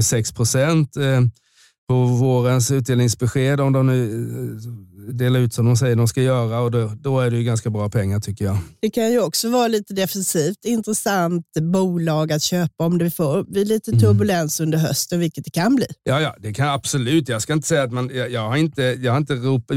6 0.03 0.33
procent. 0.33 0.97
Eh, 0.97 1.21
på 1.89 2.05
vårens 2.05 2.71
utdelningsbesked 2.71 3.61
om 3.61 3.73
de 3.73 3.87
nu 3.87 4.05
eh, 4.05 4.96
delar 5.13 5.41
ut 5.41 5.55
som 5.55 5.67
de 5.67 5.77
säger 5.77 5.97
de 5.97 6.09
ska 6.09 6.23
göra 6.23 6.61
och 6.61 6.71
då, 6.71 6.93
då 7.01 7.21
är 7.21 7.31
det 7.31 7.37
ju 7.37 7.45
ganska 7.45 7.71
bra 7.71 7.91
pengar 7.91 8.21
tycker 8.21 8.45
jag. 8.45 8.59
Det 8.81 8.91
kan 8.91 9.13
ju 9.13 9.21
också 9.21 9.51
vara 9.51 9.69
lite 9.69 9.95
defensivt 9.95 10.65
intressant 10.65 11.47
bolag 11.61 12.33
att 12.33 12.43
köpa 12.43 12.87
om 12.87 12.99
det 12.99 13.11
får 13.11 13.45
bli 13.45 13.65
lite 13.65 13.91
mm. 13.91 14.01
turbulens 14.01 14.61
mm. 14.61 14.67
under 14.67 14.79
hösten, 14.79 15.21
vilket 15.21 15.45
det 15.45 15.51
kan 15.51 15.75
bli. 15.75 15.87
Ja, 16.05 16.21
ja, 16.21 16.37
det 16.39 16.53
kan 16.53 16.69
absolut. 16.69 17.29
Jag 17.29 17.43
ska 17.43 17.53
inte 17.53 17.69
säga 17.69 17.83
att 17.83 17.93
man, 17.93 18.11
jag, 18.15 18.31
jag 18.31 18.49
har 18.49 18.57
inte, 18.57 18.83
jag 18.83 19.13
har 19.13 19.19
inte 19.19 19.35
ropat, 19.35 19.77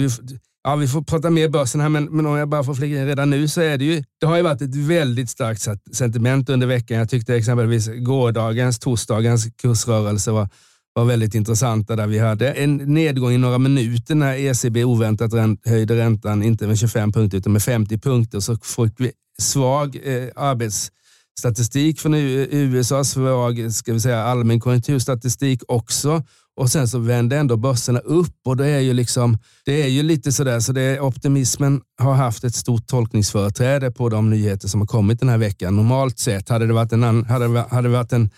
Ja, 0.64 0.76
vi 0.76 0.88
får 0.88 1.02
prata 1.02 1.30
mer 1.30 1.50
börsen 1.50 1.82
här, 1.82 1.90
men, 1.90 2.06
men 2.06 2.26
om 2.26 2.38
jag 2.38 2.50
bara 2.50 2.64
får 2.64 2.74
flika 2.74 3.00
in 3.00 3.08
redan 3.08 3.30
nu 3.30 3.48
så 3.48 3.62
är 3.62 3.78
det 3.78 3.86
ju, 3.86 4.04
det 4.20 4.26
har 4.26 4.38
ju 4.38 4.42
varit 4.42 4.62
ett 4.62 4.76
väldigt 4.76 5.30
starkt 5.30 5.68
sentiment 5.96 6.50
under 6.50 6.68
veckan. 6.68 6.98
Jag 6.98 7.10
tyckte 7.10 7.36
exempelvis 7.36 7.88
gårdagens, 7.88 8.80
torsdagens 8.80 9.48
kursrörelse 9.62 10.32
var 10.32 10.50
var 11.00 11.06
väldigt 11.06 11.36
intressanta 11.36 11.96
där 11.96 12.08
vi 12.08 12.20
hade 12.20 12.52
en 12.52 12.78
nedgång 12.78 13.32
i 13.32 13.38
några 13.38 13.58
minuter 13.58 14.16
när 14.16 14.34
ECB 14.34 14.84
oväntat 14.84 15.32
höjde 15.66 15.98
räntan, 15.98 16.44
inte 16.44 16.68
med 16.68 16.80
25 16.80 17.12
punkter 17.12 17.38
utan 17.38 17.54
med 17.54 17.64
50 17.64 17.98
punkter. 17.98 18.40
Så 18.40 18.58
fick 18.58 18.94
vi 18.98 19.12
svag 19.42 19.98
eh, 20.04 20.30
arbetsstatistik 20.36 22.00
från 22.00 22.14
USA, 22.16 23.04
svag 23.04 23.74
ska 23.74 23.94
vi 23.94 24.00
säga, 24.00 24.24
allmän 24.24 24.60
konjunkturstatistik 24.60 25.62
också. 25.68 26.24
Och 26.56 26.70
sen 26.70 26.88
så 26.88 27.00
vände 27.00 27.38
ändå 27.38 27.58
börserna 27.58 28.00
upp 28.00 28.36
och 28.46 28.58
det 28.58 28.68
är 28.68 28.80
ju, 28.80 28.94
liksom, 28.94 29.38
det 29.66 29.84
är 29.84 29.88
ju 29.88 30.04
lite 30.04 30.32
sådär, 30.32 30.60
så 30.60 30.72
det 30.72 30.82
är 30.82 31.00
optimismen 31.00 31.82
har 31.98 32.14
haft 32.14 32.44
ett 32.44 32.56
stort 32.56 32.88
tolkningsföreträde 32.88 33.92
på 33.92 34.10
de 34.10 34.30
nyheter 34.30 34.68
som 34.68 34.80
har 34.80 34.88
kommit 34.88 35.20
den 35.20 35.30
här 35.30 35.38
veckan. 35.38 35.76
Normalt 35.76 36.20
sett 36.20 36.50
hade 36.50 36.68
det 36.68 36.74
varit 36.74 36.94
en, 36.94 37.26
hade 37.26 37.66
hade 37.70 37.88
det 37.88 37.94
varit 37.94 38.14
en 38.14 38.30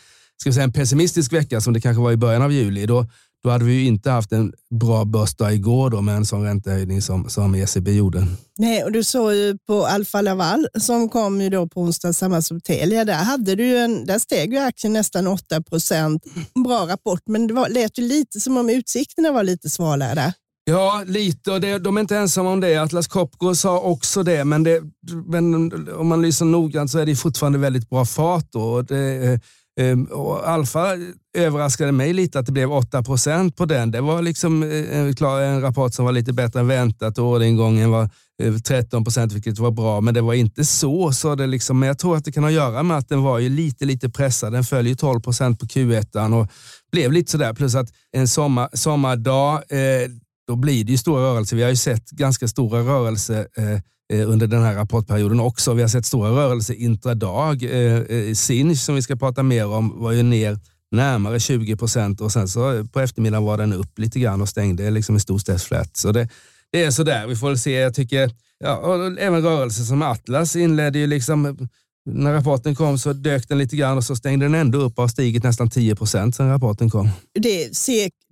ska 0.42 0.50
vi 0.50 0.54
säga, 0.54 0.64
en 0.64 0.74
pessimistisk 0.74 1.34
vecka 1.34 1.62
som 1.62 1.74
det 1.74 1.82
kanske 1.82 2.02
var 2.02 2.12
i 2.12 2.18
början 2.18 2.42
av 2.42 2.52
juli, 2.52 2.86
då, 2.86 3.06
då 3.44 3.50
hade 3.50 3.66
vi 3.66 3.74
ju 3.74 3.86
inte 3.86 4.12
haft 4.12 4.32
en 4.32 4.54
bra 4.70 5.06
börsdag 5.06 5.54
igår 5.54 5.90
då 5.90 6.02
med 6.02 6.16
en 6.16 6.26
sån 6.26 6.44
räntehöjning 6.44 7.02
som, 7.02 7.30
som 7.30 7.56
ECB 7.56 7.92
gjorde. 7.92 8.28
Nej, 8.58 8.84
och 8.84 8.92
du 8.92 9.04
såg 9.04 9.34
ju 9.34 9.58
på 9.68 9.86
Alfa 9.86 10.22
Laval 10.22 10.68
som 10.80 11.10
kom 11.10 11.42
ju 11.42 11.50
då 11.50 11.68
på 11.68 11.82
onsdag 11.82 12.14
samma 12.14 12.42
som 12.42 12.62
Telia. 12.62 13.06
Där, 13.06 13.14
hade 13.14 13.56
du 13.56 13.78
en, 13.78 14.06
där 14.06 14.20
steg 14.20 14.54
ju 14.54 14.60
aktien 14.60 14.94
nästan 14.94 15.28
8 15.28 15.62
procent. 15.62 16.24
Bra 16.66 16.88
rapport, 16.88 17.22
men 17.26 17.48
det 17.48 17.54
var, 17.54 17.70
lät 17.70 18.00
ju 18.00 18.04
lite 18.04 18.40
som 18.40 18.58
om 18.58 18.70
utsikterna 18.70 19.32
var 19.32 19.44
lite 19.44 19.70
svalare 19.70 20.16
där. 20.16 20.34
Ja, 20.64 21.04
lite 21.08 21.52
och 21.52 21.62
det, 21.62 21.80
de 21.80 21.98
är 21.98 22.02
inte 22.02 22.18
ensamma 22.18 22.50
om 22.50 22.60
det. 22.60 22.78
Atlas 22.78 23.08
Copco 23.08 23.56
sa 23.56 23.80
också 23.80 24.24
det, 24.24 24.46
men, 24.46 24.64
det, 24.64 24.82
men 25.26 25.72
om 25.94 26.08
man 26.08 26.22
lyssnar 26.22 26.48
noggrant 26.48 26.92
så 26.92 27.00
är 27.00 27.06
det 27.06 27.16
fortfarande 27.16 27.60
väldigt 27.60 27.90
bra 27.90 28.06
fart. 28.06 28.48
Då. 28.52 28.82
Det, 28.82 28.98
Ehm, 29.34 29.40
Ehm, 29.82 30.06
och 30.06 30.50
Alfa 30.50 30.98
överraskade 31.38 31.92
mig 31.92 32.14
lite 32.14 32.40
att 32.40 32.46
det 32.46 32.52
blev 32.52 32.72
8 32.72 33.04
procent 33.04 33.56
på 33.56 33.66
den. 33.66 33.92
Det 33.92 34.02
var 34.02 34.22
liksom 34.22 34.64
eh, 34.64 34.98
en 35.22 35.62
rapport 35.62 35.94
som 35.94 36.06
var 36.06 36.12
lite 36.12 36.34
bättre 36.34 36.60
än 36.60 36.68
väntat 36.68 37.18
och 37.18 37.26
orderingången 37.26 37.92
var 37.92 38.10
eh, 38.44 38.56
13 38.56 39.04
procent 39.04 39.34
vilket 39.34 39.60
var 39.60 39.72
bra, 39.72 40.02
men 40.02 40.14
det 40.14 40.22
var 40.22 40.34
inte 40.34 40.66
så. 40.66 41.12
så 41.12 41.36
det 41.36 41.48
liksom, 41.48 41.80
men 41.80 41.88
jag 41.88 42.00
tror 42.00 42.18
att 42.18 42.26
det 42.26 42.32
kan 42.32 42.44
ha 42.44 42.50
att 42.50 42.56
göra 42.56 42.84
med 42.84 42.98
att 42.98 43.10
den 43.10 43.22
var 43.22 43.40
ju 43.40 43.50
lite, 43.50 43.86
lite 43.86 44.10
pressad. 44.10 44.54
Den 44.54 44.64
följer 44.64 44.96
12 44.96 45.20
procent 45.20 45.60
på 45.60 45.66
Q1 45.66 46.42
och 46.42 46.48
blev 46.92 47.12
lite 47.12 47.32
sådär. 47.32 47.54
Plus 47.54 47.76
att 47.76 47.90
en 48.12 48.28
sommar, 48.28 48.70
sommardag, 48.74 49.54
eh, 49.54 50.10
då 50.48 50.56
blir 50.56 50.84
det 50.84 50.92
ju 50.92 50.98
stora 50.98 51.22
rörelser. 51.22 51.56
Vi 51.58 51.64
har 51.64 51.70
ju 51.70 51.76
sett 51.76 52.10
ganska 52.10 52.48
stora 52.48 52.80
rörelser 52.80 53.48
Eh, 53.58 53.80
Eh, 54.12 54.30
under 54.30 54.48
den 54.48 54.64
här 54.64 54.76
rapportperioden 54.76 55.40
också. 55.40 55.74
Vi 55.74 55.82
har 55.82 55.90
sett 55.90 56.06
stora 56.06 56.30
rörelser 56.30 56.74
intradag. 56.74 57.64
Eh, 57.64 57.98
eh, 57.98 58.34
Sinch 58.34 58.80
som 58.80 58.96
vi 58.96 59.02
ska 59.02 59.16
prata 59.16 59.44
mer 59.44 59.68
om 59.68 60.00
var 60.00 60.12
ju 60.12 60.24
ner 60.24 60.60
närmare 60.92 61.40
20 61.40 61.78
procent 61.78 62.22
och 62.22 62.32
sen 62.32 62.48
så 62.48 62.88
på 62.88 63.00
eftermiddagen 63.00 63.46
var 63.46 63.58
den 63.58 63.74
upp 63.74 64.00
lite 64.00 64.20
grann 64.20 64.42
och 64.42 64.50
stängde 64.50 64.92
liksom 64.92 65.16
i 65.16 65.20
stort 65.20 65.42
sett 65.42 65.64
flat. 65.64 65.98
Så 65.98 66.12
det, 66.12 66.30
det 66.72 66.84
är 66.84 66.92
sådär. 66.92 67.28
Vi 67.28 67.36
får 67.36 67.48
väl 67.48 67.60
se. 67.60 67.72
Jag 67.72 67.94
tycker, 67.94 68.32
ja, 68.60 68.96
även 69.20 69.42
rörelser 69.42 69.84
som 69.84 70.02
Atlas 70.02 70.56
inledde 70.56 71.00
ju 71.00 71.08
liksom 71.08 71.68
när 72.06 72.34
rapporten 72.34 72.76
kom 72.76 73.00
så 73.00 73.14
dök 73.14 73.48
den 73.48 73.58
lite 73.58 73.76
grann 73.76 73.98
och 73.98 74.04
så 74.04 74.16
stängde 74.16 74.46
den 74.46 74.56
ändå 74.56 74.78
upp 74.78 74.98
och 74.98 75.04
har 75.04 75.08
stigit 75.08 75.44
nästan 75.44 75.70
10 75.70 75.96
procent 75.96 76.36
sedan 76.36 76.50
rapporten 76.50 76.90
kom. 76.90 77.10
Det, 77.34 77.70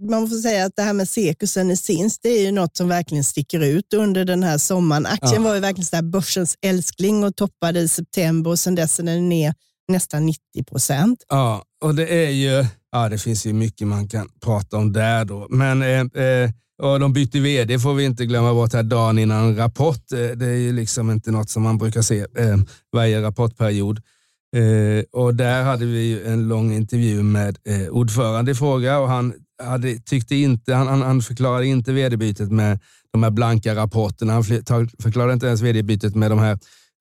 man 0.09 0.29
får 0.29 0.35
säga 0.35 0.65
att 0.65 0.73
det 0.75 0.81
här 0.81 0.93
med 0.93 1.09
Sekusen 1.09 1.71
i 1.71 1.77
Sins, 1.77 2.19
det 2.19 2.29
är 2.29 2.41
ju 2.41 2.51
något 2.51 2.77
som 2.77 2.87
verkligen 2.87 3.23
sticker 3.23 3.63
ut 3.63 3.93
under 3.93 4.25
den 4.25 4.43
här 4.43 4.57
sommaren. 4.57 5.05
Aktien 5.05 5.43
ja. 5.43 5.47
var 5.47 5.55
ju 5.55 5.61
verkligen 5.61 5.85
så 5.85 6.03
börsens 6.03 6.55
älskling 6.61 7.23
och 7.23 7.35
toppade 7.35 7.79
i 7.79 7.87
september 7.87 8.51
och 8.51 8.59
sedan 8.59 8.75
dess 8.75 8.99
är 8.99 9.03
den 9.03 9.29
ner 9.29 9.53
nästan 9.87 10.25
90 10.25 10.39
procent. 10.67 11.23
Ja, 11.29 11.63
och 11.83 11.95
det 11.95 12.25
är 12.25 12.29
ju, 12.29 12.65
ja 12.91 13.09
det 13.09 13.17
finns 13.17 13.45
ju 13.45 13.53
mycket 13.53 13.87
man 13.87 14.07
kan 14.07 14.29
prata 14.41 14.77
om 14.77 14.93
där 14.93 15.25
då, 15.25 15.47
men 15.49 15.81
eh, 15.81 16.23
eh, 16.23 16.49
och 16.79 16.99
de 16.99 17.13
bytte 17.13 17.39
vd 17.39 17.79
får 17.79 17.93
vi 17.93 18.05
inte 18.05 18.25
glömma 18.25 18.53
bort 18.53 18.73
här 18.73 18.83
dagen 18.83 19.19
innan 19.19 19.55
rapport. 19.55 20.11
Eh, 20.11 20.37
det 20.37 20.45
är 20.45 20.57
ju 20.57 20.73
liksom 20.73 21.11
inte 21.11 21.31
något 21.31 21.49
som 21.49 21.63
man 21.63 21.77
brukar 21.77 22.01
se 22.01 22.19
eh, 22.19 22.57
varje 22.93 23.21
rapportperiod. 23.21 24.01
Eh, 24.55 25.21
och 25.21 25.35
där 25.35 25.63
hade 25.63 25.85
vi 25.85 26.21
en 26.25 26.47
lång 26.47 26.73
intervju 26.73 27.23
med 27.23 27.57
eh, 27.65 27.87
ordförande 27.87 28.51
i 28.51 28.55
fråga 28.55 28.99
och 28.99 29.09
han, 29.09 29.33
hade, 29.63 29.95
tyckte 29.99 30.35
inte, 30.35 30.73
han, 30.73 31.01
han 31.01 31.21
förklarade 31.21 31.65
inte 31.65 31.91
vd-bytet 31.91 32.51
med 32.51 32.79
de 33.13 33.23
här 33.23 33.31
blanka 33.31 33.75
rapporterna. 33.75 34.33
Han 34.33 34.43
förklarade 34.99 35.33
inte 35.33 35.47
ens 35.47 35.61
vd-bytet 35.61 36.15
med 36.15 36.31
de 36.31 36.39
här 36.39 36.59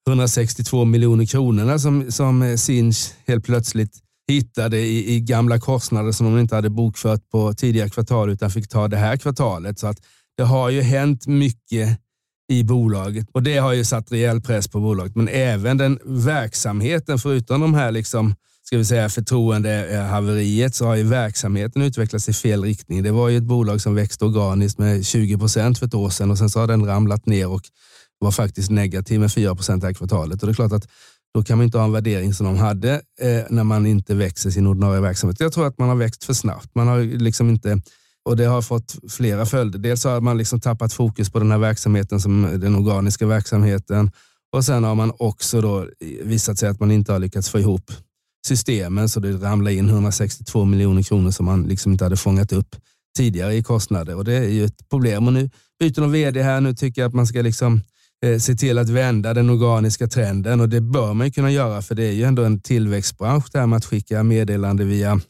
162 0.08 0.84
miljoner 0.84 1.24
kronorna 1.24 1.78
som, 1.78 2.12
som 2.12 2.42
eh, 2.42 2.56
Sinch 2.56 3.12
helt 3.26 3.44
plötsligt 3.44 3.92
hittade 4.28 4.78
i, 4.78 5.14
i, 5.14 5.20
gamla 5.20 5.60
kostnader 5.60 6.12
som 6.12 6.26
de 6.26 6.40
inte 6.40 6.54
hade 6.54 6.70
bokfört 6.70 7.30
på 7.30 7.52
tidigare 7.52 7.88
kvartal 7.88 8.30
utan 8.30 8.50
fick 8.50 8.68
ta 8.68 8.88
det 8.88 8.96
här 8.96 9.16
kvartalet. 9.16 9.78
Så 9.78 9.86
att 9.86 9.98
det 10.36 10.42
har 10.42 10.70
ju 10.70 10.80
hänt 10.82 11.26
mycket 11.26 12.00
i 12.48 12.64
bolaget 12.64 13.26
och 13.32 13.42
det 13.42 13.56
har 13.56 13.72
ju 13.72 13.84
satt 13.84 14.12
rejäl 14.12 14.40
press 14.40 14.68
på 14.68 14.80
bolaget. 14.80 15.16
Men 15.16 15.28
även 15.28 15.76
den 15.76 15.98
verksamheten, 16.04 17.18
förutom 17.18 17.60
de 17.60 17.74
här 17.74 17.92
liksom, 17.92 18.34
ska 18.62 18.78
vi 18.78 18.84
säga 18.84 19.08
förtroendehaveriet, 19.08 20.74
så 20.74 20.86
har 20.86 20.96
ju 20.96 21.02
verksamheten 21.02 21.82
utvecklats 21.82 22.28
i 22.28 22.32
fel 22.32 22.64
riktning. 22.64 23.02
Det 23.02 23.10
var 23.10 23.28
ju 23.28 23.36
ett 23.36 23.42
bolag 23.42 23.80
som 23.80 23.94
växte 23.94 24.24
organiskt 24.24 24.78
med 24.78 25.06
20 25.06 25.38
procent 25.38 25.78
för 25.78 25.86
ett 25.86 25.94
år 25.94 26.10
sedan 26.10 26.30
och 26.30 26.38
sen 26.38 26.50
så 26.50 26.60
har 26.60 26.66
den 26.66 26.86
ramlat 26.86 27.26
ner 27.26 27.48
och 27.48 27.62
var 28.18 28.30
faktiskt 28.30 28.70
negativ 28.70 29.20
med 29.20 29.32
4 29.32 29.54
procent 29.54 29.80
det 29.80 29.86
här 29.86 29.94
kvartalet. 29.94 30.42
Och 30.42 30.46
det 30.46 30.52
är 30.52 30.54
klart 30.54 30.72
att 30.72 30.88
då 31.34 31.42
kan 31.42 31.58
man 31.58 31.64
inte 31.64 31.78
ha 31.78 31.84
en 31.84 31.92
värdering 31.92 32.34
som 32.34 32.46
de 32.46 32.56
hade 32.56 32.92
eh, 33.20 33.42
när 33.50 33.64
man 33.64 33.86
inte 33.86 34.14
växer 34.14 34.50
sin 34.50 34.66
ordinarie 34.66 35.00
verksamhet. 35.00 35.40
Jag 35.40 35.52
tror 35.52 35.66
att 35.66 35.78
man 35.78 35.88
har 35.88 35.96
växt 35.96 36.24
för 36.24 36.32
snabbt. 36.32 36.74
Man 36.74 36.88
har 36.88 37.00
liksom 37.00 37.48
inte, 37.48 37.80
och 38.24 38.36
det 38.36 38.44
har 38.44 38.62
fått 38.62 38.96
flera 39.08 39.46
följder. 39.46 39.78
Dels 39.78 40.04
har 40.04 40.20
man 40.20 40.38
liksom 40.38 40.60
tappat 40.60 40.92
fokus 40.92 41.30
på 41.30 41.38
den 41.38 41.50
här 41.50 41.58
verksamheten, 41.58 42.20
som 42.20 42.42
den 42.60 42.74
organiska 42.76 43.26
verksamheten. 43.26 44.10
Och 44.52 44.64
sen 44.64 44.84
har 44.84 44.94
man 44.94 45.12
också 45.18 45.60
då 45.60 45.86
visat 46.22 46.58
sig 46.58 46.68
att 46.68 46.80
man 46.80 46.90
inte 46.90 47.12
har 47.12 47.18
lyckats 47.18 47.48
få 47.48 47.58
ihop 47.58 47.92
systemen, 48.46 49.08
så 49.08 49.20
det 49.20 49.32
ramlar 49.32 49.70
in 49.70 49.88
162 49.88 50.64
miljoner 50.64 51.02
kronor 51.02 51.30
som 51.30 51.46
man 51.46 51.62
liksom 51.62 51.92
inte 51.92 52.04
hade 52.04 52.16
fångat 52.16 52.52
upp 52.52 52.76
tidigare 53.16 53.54
i 53.54 53.62
kostnader. 53.62 54.14
Och 54.14 54.24
Det 54.24 54.34
är 54.34 54.48
ju 54.48 54.64
ett 54.64 54.88
problem. 54.88 55.26
Och 55.26 55.32
nu 55.32 55.50
byter 55.80 56.00
de 56.00 56.12
vd 56.12 56.42
här. 56.42 56.60
Nu 56.60 56.74
tycker 56.74 57.02
jag 57.02 57.08
att 57.08 57.14
man 57.14 57.26
ska 57.26 57.42
liksom 57.42 57.80
Eh, 58.24 58.38
se 58.38 58.54
till 58.54 58.78
att 58.78 58.88
vända 58.88 59.34
den 59.34 59.50
organiska 59.50 60.08
trenden 60.08 60.60
och 60.60 60.68
det 60.68 60.80
bör 60.80 61.14
man 61.14 61.32
kunna 61.32 61.50
göra 61.50 61.82
för 61.82 61.94
det 61.94 62.04
är 62.04 62.12
ju 62.12 62.24
ändå 62.24 62.44
en 62.44 62.60
tillväxtbransch 62.60 63.46
det 63.52 63.58
här 63.58 63.66
med 63.66 63.76
att 63.76 63.84
skicka 63.84 64.22
meddelande 64.22 64.84
via, 64.84 65.20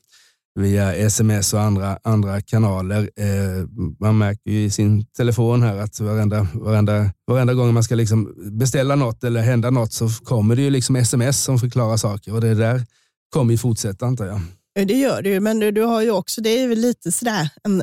via 0.60 0.94
sms 0.94 1.54
och 1.54 1.60
andra, 1.60 1.98
andra 2.04 2.40
kanaler. 2.40 3.10
Eh, 3.16 3.66
man 4.00 4.18
märker 4.18 4.50
ju 4.50 4.64
i 4.64 4.70
sin 4.70 5.06
telefon 5.06 5.62
här 5.62 5.76
att 5.76 6.00
varenda, 6.00 6.46
varenda, 6.52 7.10
varenda 7.26 7.54
gång 7.54 7.74
man 7.74 7.82
ska 7.82 7.94
liksom 7.94 8.34
beställa 8.58 8.96
något 8.96 9.24
eller 9.24 9.40
hända 9.40 9.70
något 9.70 9.92
så 9.92 10.08
kommer 10.08 10.56
det 10.56 10.62
ju 10.62 10.70
liksom 10.70 10.96
sms 10.96 11.42
som 11.42 11.58
förklarar 11.58 11.96
saker 11.96 12.34
och 12.34 12.40
det 12.40 12.54
där 12.54 12.82
kommer 13.30 13.52
ju 13.52 13.58
fortsätta 13.58 14.06
antar 14.06 14.26
jag. 14.26 14.40
Det 14.86 14.94
gör 14.94 15.22
det 15.22 15.28
ju, 15.28 15.40
men 15.40 15.60
du, 15.60 15.70
du 15.70 15.82
har 15.82 16.02
ju 16.02 16.10
också, 16.10 16.40
det 16.40 16.50
är 16.50 16.68
ju 16.68 16.74
lite 16.74 17.12
sådär 17.12 17.50
en 17.64 17.82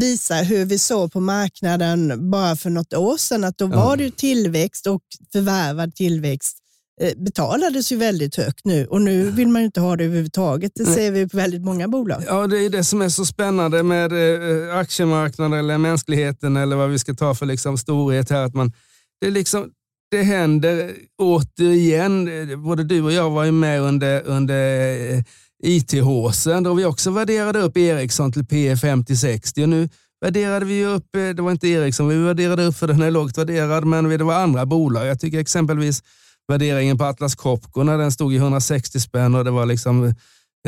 visa 0.00 0.34
hur 0.34 0.64
vi 0.64 0.78
såg 0.78 1.12
på 1.12 1.20
marknaden 1.20 2.30
bara 2.30 2.56
för 2.56 2.70
något 2.70 2.94
år 2.94 3.16
sedan, 3.16 3.44
att 3.44 3.58
då 3.58 3.66
var 3.66 3.96
det 3.96 4.16
tillväxt 4.16 4.86
och 4.86 5.02
förvärvad 5.32 5.94
tillväxt 5.94 6.58
eh, 7.00 7.24
betalades 7.24 7.92
ju 7.92 7.96
väldigt 7.96 8.36
högt 8.36 8.64
nu 8.64 8.86
och 8.86 9.02
nu 9.02 9.30
vill 9.30 9.48
man 9.48 9.62
inte 9.62 9.80
ha 9.80 9.96
det 9.96 10.04
överhuvudtaget. 10.04 10.72
Det 10.74 10.84
ser 10.84 11.10
vi 11.10 11.28
på 11.28 11.36
väldigt 11.36 11.62
många 11.62 11.88
bolag. 11.88 12.24
Ja, 12.26 12.46
det 12.46 12.58
är 12.58 12.70
det 12.70 12.84
som 12.84 13.02
är 13.02 13.08
så 13.08 13.24
spännande 13.24 13.82
med 13.82 14.12
eh, 14.12 14.76
aktiemarknaden 14.76 15.58
eller 15.58 15.78
mänskligheten 15.78 16.56
eller 16.56 16.76
vad 16.76 16.90
vi 16.90 16.98
ska 16.98 17.14
ta 17.14 17.34
för 17.34 17.46
liksom 17.46 17.78
storhet 17.78 18.30
här. 18.30 18.44
Att 18.44 18.54
man, 18.54 18.72
det, 19.20 19.30
liksom, 19.30 19.70
det 20.10 20.22
händer 20.22 20.92
återigen. 21.18 22.30
Både 22.62 22.84
du 22.84 23.02
och 23.02 23.12
jag 23.12 23.30
var 23.30 23.44
ju 23.44 23.52
med 23.52 23.80
under, 23.80 24.22
under 24.22 25.14
eh, 25.14 25.22
IT-håsen 25.62 26.62
då 26.62 26.74
vi 26.74 26.84
också 26.84 27.10
värderade 27.10 27.58
upp 27.58 27.76
Ericsson 27.76 28.32
till 28.32 28.46
P 28.46 28.74
50-60 28.74 29.62
och 29.62 29.68
nu 29.68 29.88
värderade 30.20 30.66
vi 30.66 30.84
upp, 30.84 31.16
eh, 31.16 31.28
det 31.28 31.42
var 31.42 31.50
inte 31.50 31.68
Ericsson 31.68 32.08
vi 32.08 32.16
värderade 32.16 32.64
upp 32.64 32.76
för 32.76 32.86
den 32.86 33.02
är 33.02 33.10
lågt 33.10 33.38
värderad, 33.38 33.84
men 33.84 34.08
det 34.08 34.24
var 34.24 34.34
andra 34.34 34.66
bolag. 34.66 35.06
Jag 35.06 35.20
tycker 35.20 35.38
exempelvis 35.38 36.02
värderingen 36.48 36.98
på 36.98 37.04
Atlas 37.04 37.34
Copco 37.34 37.82
när 37.82 37.98
den 37.98 38.12
stod 38.12 38.34
i 38.34 38.36
160 38.36 39.00
spänn 39.00 39.34
och 39.34 39.44
det 39.44 39.50
var 39.50 39.66
liksom 39.66 40.14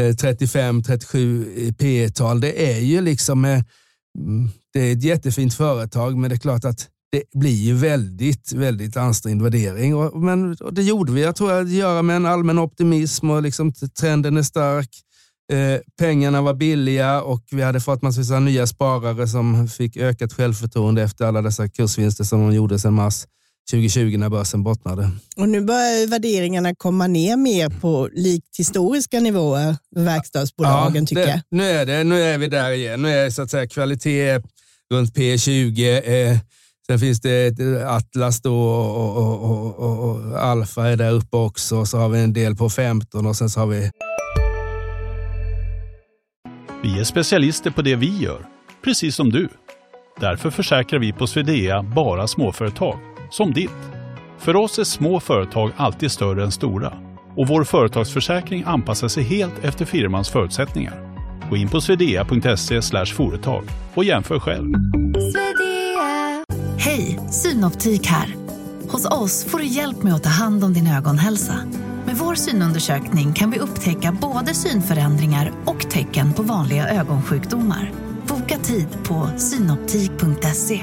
35-37 0.01 1.73
P 1.73 2.11
tal 2.11 2.41
Det 2.41 2.73
är 2.75 2.81
ju 2.81 3.01
liksom 3.01 3.45
eh, 3.45 3.63
mm, 4.19 4.49
det 4.73 4.81
är 4.81 4.93
ett 4.93 5.03
jättefint 5.03 5.55
företag, 5.55 6.19
men 6.19 6.31
det 6.31 6.37
är 6.37 6.39
klart 6.41 6.65
att 6.65 6.89
det 7.15 7.23
blir 7.35 7.55
ju 7.55 7.75
väldigt, 7.75 8.53
väldigt 8.53 8.97
ansträngd 8.97 9.43
värdering. 9.43 9.95
Och, 9.95 10.23
men 10.23 10.53
och 10.53 10.75
det 10.75 10.83
gjorde 10.83 11.13
vi, 11.13 11.23
jag 11.23 11.37
tror 11.37 11.53
att 11.53 11.71
göra 11.71 12.03
med 12.03 12.17
en 12.17 12.27
allmän 12.27 12.59
optimism 12.59 13.31
och 13.31 13.43
liksom 13.43 13.73
trenden 14.01 14.37
är 14.37 14.43
stark. 14.43 14.91
Eh, 15.53 15.81
pengarna 15.99 16.43
var 16.43 16.55
billiga 16.55 17.23
och 17.23 17.43
vi 17.51 17.63
hade 17.63 17.81
fått 17.81 18.03
massa 18.03 18.41
nya 18.41 18.67
sparare 18.67 19.29
som 19.29 19.69
fick 19.69 19.97
ökat 19.97 20.33
självförtroende 20.33 21.03
efter 21.03 21.25
alla 21.25 21.43
dessa 21.43 21.69
kursvinster 21.69 22.25
som 22.25 22.41
de 22.41 22.55
gjorde 22.55 22.79
sedan 22.79 22.95
mars 22.95 23.27
2020 23.71 24.17
när 24.19 24.29
börsen 24.29 24.63
bottnade. 24.63 25.11
Och 25.37 25.49
nu 25.49 25.61
börjar 25.61 26.07
värderingarna 26.07 26.75
komma 26.75 27.07
ner 27.07 27.37
mer 27.37 27.69
på 27.69 28.09
likt 28.13 28.59
historiska 28.59 29.21
nivåer 29.21 29.77
verkstadsbolagen 29.97 31.03
ja, 31.03 31.07
tycker 31.07 31.27
det, 31.27 31.31
jag. 31.31 31.41
Nu 31.51 31.65
är, 31.65 31.87
det, 31.87 32.05
nu 32.05 32.23
är 32.23 32.39
vi 32.39 32.47
där 32.49 32.71
igen. 32.71 33.03
Nu 33.03 33.09
är 33.09 33.31
så 33.31 33.43
att 33.43 33.51
säga 33.51 33.69
kvalitet 33.69 34.43
runt 34.93 35.17
P20. 35.17 36.03
Eh, 36.05 36.39
sen 36.87 36.99
finns 36.99 37.21
det 37.21 37.55
Atlas 37.89 38.43
då 38.43 38.57
och, 38.65 39.17
och, 39.17 39.81
och, 39.81 40.11
och, 40.11 40.39
Alfa 40.39 40.89
är 40.89 40.97
där 40.97 41.13
uppe 41.13 41.37
också. 41.37 41.85
Så 41.85 41.99
har 41.99 42.09
vi 42.09 42.21
en 42.21 42.33
del 42.33 42.57
på 42.57 42.71
15 42.71 43.27
och 43.27 43.37
sen 43.37 43.51
så 43.51 43.61
har 43.61 43.67
vi... 43.67 43.91
Vi 46.83 47.01
är 47.01 47.05
specialister 47.05 47.71
på 47.71 47.83
det 47.83 47.97
vi 47.97 48.19
gör, 48.19 48.47
precis 48.85 49.17
som 49.17 49.31
du. 49.31 49.49
Därför 50.21 50.51
försäkrar 50.51 51.01
vi 51.01 51.13
på 51.13 51.27
Swedea 51.27 51.83
bara 51.83 52.27
småföretag, 52.27 52.99
som 53.31 53.53
ditt. 53.53 53.71
För 54.39 54.57
oss 54.57 54.79
är 54.79 54.85
små 54.85 55.21
företag 55.21 55.71
alltid 55.77 56.11
större 56.11 56.45
än 56.45 56.53
stora 56.53 56.93
och 57.37 57.49
vår 57.49 57.65
företagsförsäkring 57.65 58.63
anpassar 58.67 59.09
sig 59.09 59.23
helt 59.23 59.65
efter 59.65 59.85
firmans 59.85 60.31
förutsättningar. 60.31 61.15
Gå 61.51 61.57
in 61.57 61.69
på 61.69 61.81
swedea.se 61.81 63.05
företag 63.07 63.65
och 63.95 64.05
jämför 64.05 64.39
själv. 64.39 64.75
Hej, 66.85 67.21
Synoptik 67.31 68.07
här. 68.07 68.37
Hos 68.89 69.05
oss 69.05 69.45
får 69.45 69.59
du 69.59 69.67
hjälp 69.67 70.03
med 70.03 70.15
att 70.15 70.23
ta 70.23 70.29
hand 70.29 70.65
om 70.65 70.73
din 70.73 70.87
ögonhälsa. 70.87 71.59
Med 72.07 72.17
vår 72.17 72.35
synundersökning 72.35 73.33
kan 73.33 73.51
vi 73.51 73.59
upptäcka 73.59 74.17
både 74.21 74.55
synförändringar 74.55 75.53
och 75.65 75.91
tecken 75.91 76.33
på 76.33 76.43
vanliga 76.43 76.89
ögonsjukdomar. 76.89 77.93
Boka 78.29 78.59
tid 78.59 78.87
på 79.05 79.31
synoptik.se. 79.37 80.81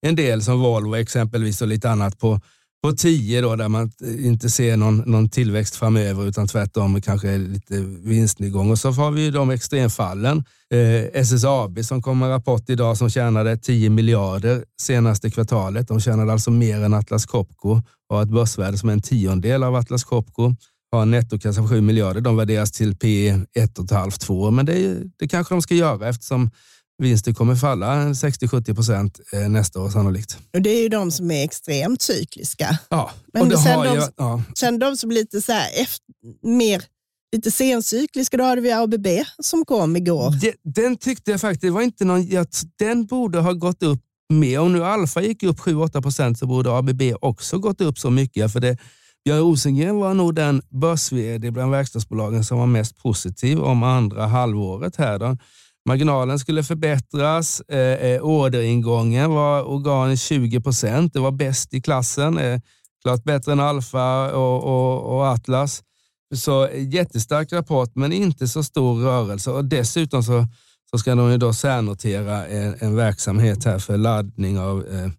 En 0.00 0.16
del 0.16 0.42
som 0.42 0.60
Volvo 0.60 0.96
exempelvis 0.96 1.62
och 1.62 1.68
lite 1.68 1.90
annat 1.90 2.18
på 2.18 2.40
på 2.82 2.92
10 2.92 3.40
då, 3.40 3.56
där 3.56 3.68
man 3.68 3.90
inte 4.18 4.50
ser 4.50 4.76
någon, 4.76 4.96
någon 4.98 5.28
tillväxt 5.28 5.76
framöver 5.76 6.28
utan 6.28 6.48
tvärtom 6.48 7.00
kanske 7.00 7.38
lite 7.38 7.80
vinstnedgång. 7.80 8.70
Och 8.70 8.78
så 8.78 8.90
har 8.90 9.10
vi 9.10 9.30
de 9.30 9.50
extremfallen. 9.50 10.44
Eh, 10.74 11.20
SSAB 11.20 11.84
som 11.84 12.02
kom 12.02 12.18
med 12.18 12.28
rapport 12.28 12.70
idag 12.70 12.96
som 12.96 13.10
tjänade 13.10 13.56
10 13.56 13.90
miljarder 13.90 14.64
senaste 14.80 15.30
kvartalet. 15.30 15.88
De 15.88 16.00
tjänade 16.00 16.32
alltså 16.32 16.50
mer 16.50 16.82
än 16.82 16.94
Atlas 16.94 17.26
Copco 17.26 17.80
och 18.08 18.16
har 18.16 18.22
ett 18.22 18.28
börsvärde 18.28 18.78
som 18.78 18.88
är 18.88 18.92
en 18.92 19.02
tiondel 19.02 19.62
av 19.62 19.74
Atlas 19.74 20.04
Copco. 20.04 20.54
Har 20.92 21.02
en 21.02 21.10
nettokassa 21.10 21.62
på 21.62 21.68
7 21.68 21.80
miljarder. 21.80 22.20
De 22.20 22.36
värderas 22.36 22.72
till 22.72 22.96
P 22.96 23.32
1,5-2, 23.32 24.50
men 24.50 24.66
det, 24.66 25.02
det 25.18 25.28
kanske 25.28 25.54
de 25.54 25.62
ska 25.62 25.74
göra 25.74 26.08
eftersom 26.08 26.50
vinsten 26.98 27.34
kommer 27.34 27.54
falla 27.54 28.08
60-70 28.08 28.74
procent 28.74 29.20
eh, 29.32 29.48
nästa 29.48 29.80
år 29.80 29.90
sannolikt. 29.90 30.38
Och 30.54 30.62
det 30.62 30.70
är 30.70 30.82
ju 30.82 30.88
de 30.88 31.10
som 31.10 31.30
är 31.30 31.44
extremt 31.44 32.02
cykliska. 32.02 32.78
Ja, 32.88 33.10
Men 33.32 33.42
och 33.42 33.48
det 33.48 33.58
sen, 33.58 33.78
har 33.78 33.84
de, 33.84 33.94
ju, 33.94 34.02
ja. 34.16 34.42
sen 34.58 34.78
de 34.78 34.96
som 34.96 35.10
lite 35.10 35.42
så 35.42 35.52
efter, 35.52 36.06
mer 36.42 36.82
lite 37.36 37.50
sencykliska, 37.50 38.36
då 38.36 38.44
hade 38.44 38.60
vi 38.60 38.72
ABB 38.72 39.06
som 39.42 39.64
kom 39.64 39.96
igår. 39.96 40.34
Den 40.74 40.96
tyckte 40.96 41.30
jag 41.30 41.40
faktiskt, 41.40 41.62
det 41.62 41.70
var 41.70 41.82
inte 41.82 42.04
någon, 42.04 42.26
den 42.78 43.06
borde 43.06 43.40
ha 43.40 43.52
gått 43.52 43.82
upp 43.82 44.00
mer. 44.32 44.60
Om 44.60 44.72
nu 44.72 44.84
Alfa 44.84 45.22
gick 45.22 45.42
upp 45.42 45.58
7-8 45.58 46.02
procent 46.02 46.38
så 46.38 46.46
borde 46.46 46.76
ABB 46.76 47.02
också 47.20 47.58
gått 47.58 47.80
upp 47.80 47.98
så 47.98 48.10
mycket. 48.10 48.52
För 48.52 48.60
det, 48.60 48.78
Björn 49.24 49.38
Rosengren 49.40 49.96
var 49.96 50.14
nog 50.14 50.34
den 50.34 50.62
börs 50.68 51.10
bland 51.50 51.70
verkstadsbolagen 51.70 52.44
som 52.44 52.58
var 52.58 52.66
mest 52.66 52.96
positiv 52.96 53.60
om 53.60 53.82
andra 53.82 54.26
halvåret. 54.26 54.96
här. 54.96 55.18
Då. 55.18 55.36
Marginalen 55.88 56.38
skulle 56.38 56.62
förbättras. 56.62 57.60
Eh, 57.60 57.78
eh 57.78 58.22
orderingången 58.22 59.30
var 59.30 59.62
organiskt 59.62 60.24
20 60.24 60.60
procent. 60.60 61.12
Det 61.12 61.20
var 61.20 61.32
bäst 61.32 61.74
i 61.74 61.80
klassen. 61.80 62.38
Eh, 62.38 62.60
klart 63.02 63.24
bättre 63.24 63.52
än 63.52 63.60
Alfa 63.60 64.32
och, 64.32 64.64
och, 64.64 65.16
och, 65.16 65.26
Atlas. 65.26 65.82
Så 66.34 66.66
eh, 66.66 66.88
jättestark 66.94 67.52
rapport, 67.52 67.90
men 67.94 68.12
inte 68.12 68.48
så 68.48 68.62
stor 68.62 69.00
rörelse. 69.00 69.50
Och 69.50 69.64
Dessutom 69.64 70.22
så, 70.22 70.46
så 70.90 70.98
ska 70.98 71.14
de 71.14 71.30
ju 71.30 71.36
då 71.36 71.52
särnotera 71.52 72.46
en, 72.46 72.74
en 72.78 72.96
verksamhet 72.96 73.64
här 73.64 73.78
för 73.78 73.96
laddning 73.96 74.58
av 74.58 74.86
eh, 74.86 75.10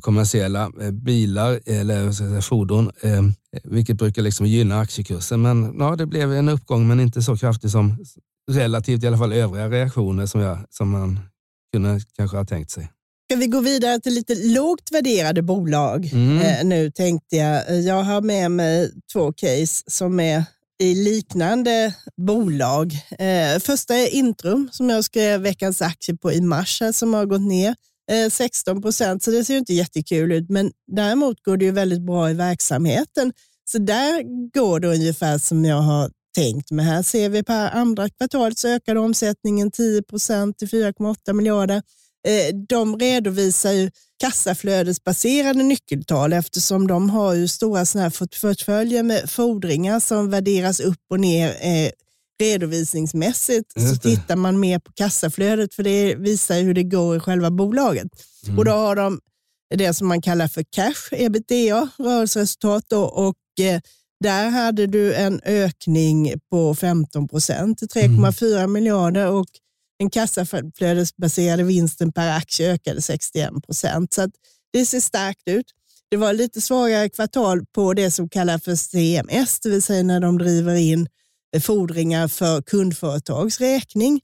kommersiella 0.00 0.70
eh, 0.80 0.90
bilar 0.90 1.60
eller 1.66 2.12
säga, 2.12 2.42
fordon, 2.42 2.90
eh, 3.00 3.22
vilket 3.64 3.96
brukar 3.96 4.22
liksom 4.22 4.46
gynna 4.46 4.80
aktiekursen. 4.80 5.42
Men 5.42 5.76
ja, 5.78 5.96
det 5.96 6.06
blev 6.06 6.32
en 6.32 6.48
uppgång, 6.48 6.88
men 6.88 7.00
inte 7.00 7.22
så 7.22 7.36
kraftig 7.36 7.70
som, 7.70 7.96
relativt 8.50 9.04
i 9.04 9.06
alla 9.06 9.18
fall 9.18 9.32
övriga 9.32 9.68
reaktioner 9.68 10.26
som, 10.26 10.40
jag, 10.40 10.58
som 10.70 10.90
man 10.90 11.20
kunde 11.72 12.00
kanske 12.16 12.36
ha 12.36 12.44
tänkt 12.44 12.70
sig. 12.70 12.88
Ska 13.30 13.36
vi 13.36 13.46
gå 13.46 13.60
vidare 13.60 14.00
till 14.00 14.14
lite 14.14 14.34
lågt 14.34 14.92
värderade 14.92 15.42
bolag? 15.42 16.10
Mm. 16.12 16.38
Eh, 16.38 16.64
nu 16.64 16.90
tänkte 16.90 17.36
jag. 17.36 17.80
Jag 17.80 18.02
har 18.02 18.20
med 18.20 18.50
mig 18.50 18.90
två 19.12 19.32
case 19.32 19.84
som 19.86 20.20
är 20.20 20.44
i 20.78 20.94
liknande 20.94 21.94
bolag. 22.16 22.92
Eh, 23.18 23.58
första 23.60 23.94
är 23.94 24.14
Intrum 24.14 24.68
som 24.72 24.90
jag 24.90 25.04
skrev 25.04 25.40
veckans 25.40 25.82
aktie 25.82 26.16
på 26.16 26.32
i 26.32 26.40
mars 26.40 26.80
här, 26.80 26.92
som 26.92 27.14
har 27.14 27.26
gått 27.26 27.40
ner 27.40 27.74
eh, 28.12 28.30
16 28.30 28.82
procent, 28.82 29.22
så 29.22 29.30
det 29.30 29.44
ser 29.44 29.58
inte 29.58 29.74
jättekul 29.74 30.32
ut. 30.32 30.50
Men 30.50 30.72
däremot 30.92 31.42
går 31.42 31.56
det 31.56 31.64
ju 31.64 31.70
väldigt 31.70 32.06
bra 32.06 32.30
i 32.30 32.34
verksamheten. 32.34 33.32
Så 33.64 33.78
där 33.78 34.22
går 34.52 34.80
det 34.80 34.88
ungefär 34.88 35.38
som 35.38 35.64
jag 35.64 35.80
har 35.80 36.10
tänkt. 36.36 36.70
Men 36.70 36.84
här 36.84 37.02
ser 37.02 37.28
vi 37.28 37.42
per 37.42 37.70
andra 37.70 38.08
kvartalet 38.08 38.58
så 38.58 38.68
ökade 38.68 39.00
omsättningen 39.00 39.70
10 39.70 40.02
procent 40.02 40.58
till 40.58 40.68
4,8 40.68 41.32
miljarder. 41.32 41.82
Eh, 42.28 42.56
de 42.68 42.98
redovisar 42.98 43.72
ju 43.72 43.90
kassaflödesbaserade 44.20 45.62
nyckeltal 45.62 46.32
eftersom 46.32 46.86
de 46.86 47.10
har 47.10 47.34
ju 47.34 47.48
stora 47.48 47.86
såna 47.86 48.02
här 48.04 48.40
portföljer 48.40 49.02
med 49.02 49.30
fordringar 49.30 50.00
som 50.00 50.30
värderas 50.30 50.80
upp 50.80 51.02
och 51.10 51.20
ner 51.20 51.48
eh, 51.48 51.90
redovisningsmässigt. 52.42 53.72
Så 53.80 53.96
tittar 53.96 54.36
man 54.36 54.60
mer 54.60 54.78
på 54.78 54.92
kassaflödet 54.92 55.74
för 55.74 55.82
det 55.82 56.14
visar 56.14 56.60
hur 56.60 56.74
det 56.74 56.82
går 56.82 57.16
i 57.16 57.20
själva 57.20 57.50
bolaget. 57.50 58.08
Mm. 58.46 58.58
Och 58.58 58.64
då 58.64 58.72
har 58.72 58.96
de 58.96 59.20
det 59.74 59.94
som 59.94 60.08
man 60.08 60.22
kallar 60.22 60.48
för 60.48 60.64
cash, 60.70 61.08
ebitda, 61.12 61.88
rörelseresultat 61.98 62.92
och 62.92 63.36
eh, 63.60 63.80
där 64.20 64.50
hade 64.50 64.86
du 64.86 65.14
en 65.14 65.40
ökning 65.44 66.32
på 66.50 66.74
15 66.74 67.28
procent 67.28 67.78
till 67.78 67.88
3,4 67.88 68.56
mm. 68.56 68.72
miljarder 68.72 69.30
och 69.30 69.46
den 69.98 70.10
kassaflödesbaserade 70.10 71.62
vinsten 71.62 72.12
per 72.12 72.36
aktie 72.36 72.72
ökade 72.72 73.02
61 73.02 73.50
procent. 73.66 74.14
Så 74.14 74.28
det 74.72 74.86
ser 74.86 75.00
starkt 75.00 75.48
ut. 75.48 75.66
Det 76.10 76.16
var 76.16 76.32
lite 76.32 76.60
svagare 76.60 77.08
kvartal 77.08 77.66
på 77.74 77.94
det 77.94 78.10
som 78.10 78.28
kallas 78.28 78.62
för 78.64 78.74
CMS, 78.74 79.60
det 79.60 79.68
vill 79.68 79.82
säga 79.82 80.02
när 80.02 80.20
de 80.20 80.38
driver 80.38 80.74
in 80.74 81.08
fordringar 81.60 82.28
för 82.28 82.62
kundföretags 82.62 83.60
räkning. 83.60 84.20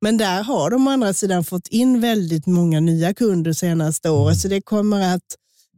Men 0.00 0.16
där 0.16 0.42
har 0.42 0.70
de 0.70 0.86
å 0.86 0.90
andra 0.90 1.12
sidan 1.12 1.44
fått 1.44 1.68
in 1.68 2.00
väldigt 2.00 2.46
många 2.46 2.80
nya 2.80 3.14
kunder 3.14 3.52
senaste 3.52 4.10
året, 4.10 4.32
mm. 4.32 4.38
så 4.40 4.48
det 4.48 4.60
kommer 4.60 5.14
att 5.14 5.22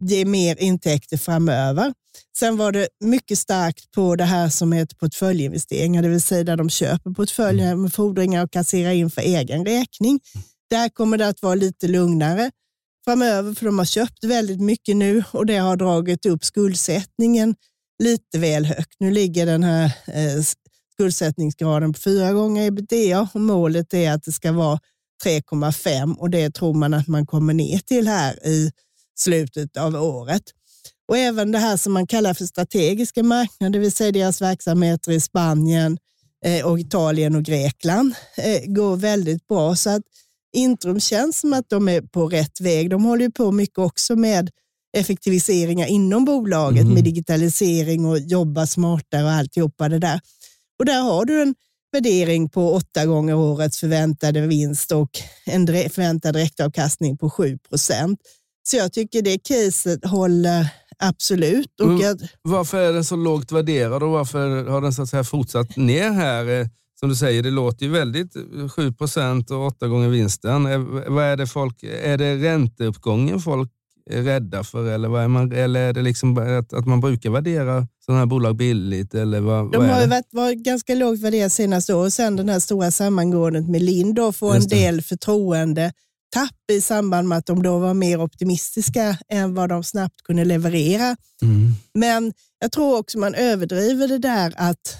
ge 0.00 0.24
mer 0.24 0.62
intäkter 0.62 1.16
framöver. 1.16 1.94
Sen 2.38 2.56
var 2.56 2.72
det 2.72 2.88
mycket 3.04 3.38
starkt 3.38 3.90
på 3.90 4.16
det 4.16 4.24
här 4.24 4.48
som 4.48 4.72
heter 4.72 4.96
portföljinvesteringar, 4.96 6.02
det 6.02 6.08
vill 6.08 6.22
säga 6.22 6.44
där 6.44 6.56
de 6.56 6.70
köper 6.70 7.11
portföljer 7.11 7.66
mm. 7.66 7.82
med 7.82 7.92
fordringar 7.92 8.44
och 8.44 8.52
kasserar 8.52 8.92
in 8.92 9.11
för 9.11 9.22
egen 9.22 9.64
räkning. 9.64 10.20
Där 10.70 10.88
kommer 10.88 11.18
det 11.18 11.28
att 11.28 11.42
vara 11.42 11.54
lite 11.54 11.88
lugnare 11.88 12.50
framöver, 13.04 13.54
för 13.54 13.66
de 13.66 13.78
har 13.78 13.87
köpt 13.87 14.24
väldigt 14.24 14.61
mycket 14.61 14.96
nu 14.96 15.22
och 15.32 15.46
det 15.46 15.56
har 15.56 15.76
dragit 15.76 16.26
upp 16.26 16.44
skuldsättningen 16.44 17.54
lite 18.02 18.38
väl 18.38 18.64
högt. 18.66 18.96
Nu 18.98 19.11
ligger 19.11 19.46
den 19.46 19.64
här 19.64 19.84
eh, 20.06 20.42
skuldsättningsgraden 20.94 21.92
på 21.92 22.00
fyra 22.00 22.32
gånger 22.32 22.66
ebitda 22.66 23.28
och 23.34 23.40
målet 23.40 23.94
är 23.94 24.12
att 24.12 24.22
det 24.24 24.32
ska 24.32 24.52
vara 24.52 24.78
3,5 25.24 26.16
och 26.16 26.30
det 26.30 26.50
tror 26.50 26.74
man 26.74 26.94
att 26.94 27.08
man 27.08 27.26
kommer 27.26 27.54
ner 27.54 27.78
till 27.78 28.08
här 28.08 28.46
i 28.46 28.72
slutet 29.20 29.76
av 29.76 29.94
året. 29.94 30.42
Och 31.09 31.18
även 31.18 31.52
det 31.52 31.59
här 31.59 31.76
som 31.76 31.92
man 31.92 32.07
kallar 32.07 32.35
för 32.35 32.44
strategiska 32.44 33.22
marknader, 33.22 33.72
det 33.72 33.78
vill 33.78 33.92
säga 33.92 34.12
deras 34.12 34.42
verksamheter 34.42 35.12
i 35.12 35.20
Spanien, 35.20 35.98
eh, 36.44 36.66
och 36.66 36.81
Italien 36.81 37.35
och 37.35 37.42
Grekland, 37.42 38.14
eh, 38.37 38.61
går 38.66 38.96
väldigt 38.96 39.46
bra. 39.48 39.76
Så 39.76 39.90
att 39.90 40.02
Intrum 40.57 41.00
känns 41.00 41.40
som 41.40 41.52
att 41.52 41.68
de 41.68 41.88
är 41.88 42.00
på 42.00 42.28
rätt 42.28 42.61
väg. 42.61 42.90
De 42.90 43.04
håller 43.04 43.28
på 43.28 43.52
mycket 43.52 43.78
också 43.78 44.16
med 44.16 44.50
effektiviseringar 44.96 45.87
inom 45.87 46.24
bolaget 46.24 46.85
Mhm. 46.85 46.94
med 46.94 47.04
digitalisering 47.04 48.07
och 48.07 48.18
jobba 48.18 48.66
smartare 48.66 49.24
och 49.24 49.31
alltihopa 49.31 49.88
det 49.88 49.98
där. 49.98 50.20
Och 50.78 50.85
där 50.85 51.00
har 51.00 51.24
du 51.24 51.42
en 51.42 51.54
värdering 51.92 52.48
på 52.48 52.72
åtta 52.72 53.07
gånger 53.07 53.35
årets 53.35 53.78
förväntade 53.81 54.40
vinst 54.46 54.92
och 54.92 55.11
en 55.44 55.66
förväntad 55.66 56.35
direktavkastning 56.35 57.16
på 57.18 57.31
7 57.31 57.59
procent. 57.68 58.18
Så 58.70 58.76
jag 58.76 58.92
tycker 58.92 59.22
det 59.22 59.38
caset 59.38 60.04
håller 60.04 60.68
absolut. 60.98 61.81
Och 61.81 61.87
Mm. 61.87 62.00
jag, 62.00 62.18
Varför 62.42 62.78
är 62.78 62.92
den 62.92 63.04
så 63.04 63.16
lågt 63.16 63.52
värderad 63.52 64.02
och 64.02 64.11
varför 64.11 64.64
har 64.64 64.81
den 64.81 64.92
så 64.92 65.02
att 65.02 65.09
säga 65.09 65.24
fortsatt 65.24 65.76
ner 65.76 66.11
här? 66.11 66.61
Eh, 66.61 66.66
Som 67.00 67.09
du 67.09 67.14
säger, 67.16 67.42
det 67.42 67.50
låter 67.50 67.87
ju 67.87 67.92
väldigt 67.92 68.37
eh, 68.37 68.68
7 68.68 68.92
procent 68.92 69.50
och 69.50 69.66
åtta 69.66 69.88
gånger 69.88 70.09
vinsten. 70.09 70.66
Eh, 70.66 70.78
Vad 71.09 71.24
är 71.24 71.37
det 71.37 71.46
folk, 71.46 71.83
är 71.83 72.18
det 72.18 72.37
ränteuppgången 72.37 73.40
folk 73.40 73.70
är 74.11 74.22
rädda 74.22 74.64
för 74.64 74.87
eller, 74.90 75.09
vad 75.09 75.22
är, 75.22 75.28
man, 75.28 75.52
eller 75.52 75.81
är 75.88 75.92
det 75.92 76.02
liksom 76.02 76.38
att, 76.38 76.72
att 76.72 76.87
man 76.87 77.00
brukar 77.00 77.31
värdera 77.31 77.87
sådana 78.07 78.18
här 78.18 78.26
bolag 78.26 78.57
billigt? 78.57 79.14
Eller 79.14 79.40
vad, 79.40 79.72
de 79.72 79.78
vad 79.78 79.87
har 79.88 80.07
varit, 80.07 80.28
varit 80.33 80.59
ganska 80.59 80.94
lågt 80.94 81.20
värderade 81.20 81.50
senaste 81.50 81.94
år 81.94 82.04
och 82.04 82.12
sen 82.12 82.37
den 82.37 82.48
här 82.48 82.61
stora 82.61 82.90
sammangåendet 82.90 83.68
med 83.68 83.83
Lind 83.83 84.14
då 84.14 84.33
får 84.33 84.54
en 84.57 84.66
del 84.66 85.02
förtroende 85.02 85.92
tapp 86.34 86.70
i 86.72 86.80
samband 86.80 87.28
med 87.28 87.38
att 87.38 87.46
de 87.46 87.62
då 87.62 87.78
var 87.78 87.94
mer 87.94 88.20
optimistiska 88.20 89.18
än 89.28 89.54
vad 89.54 89.68
de 89.68 89.84
snabbt 89.84 90.22
kunde 90.22 90.44
leverera. 90.44 91.16
Mm. 91.42 91.72
Men 91.94 92.32
jag 92.60 92.72
tror 92.72 92.98
också 92.98 93.18
man 93.18 93.34
överdriver 93.34 94.08
det 94.08 94.18
där 94.18 94.54
att 94.56 94.96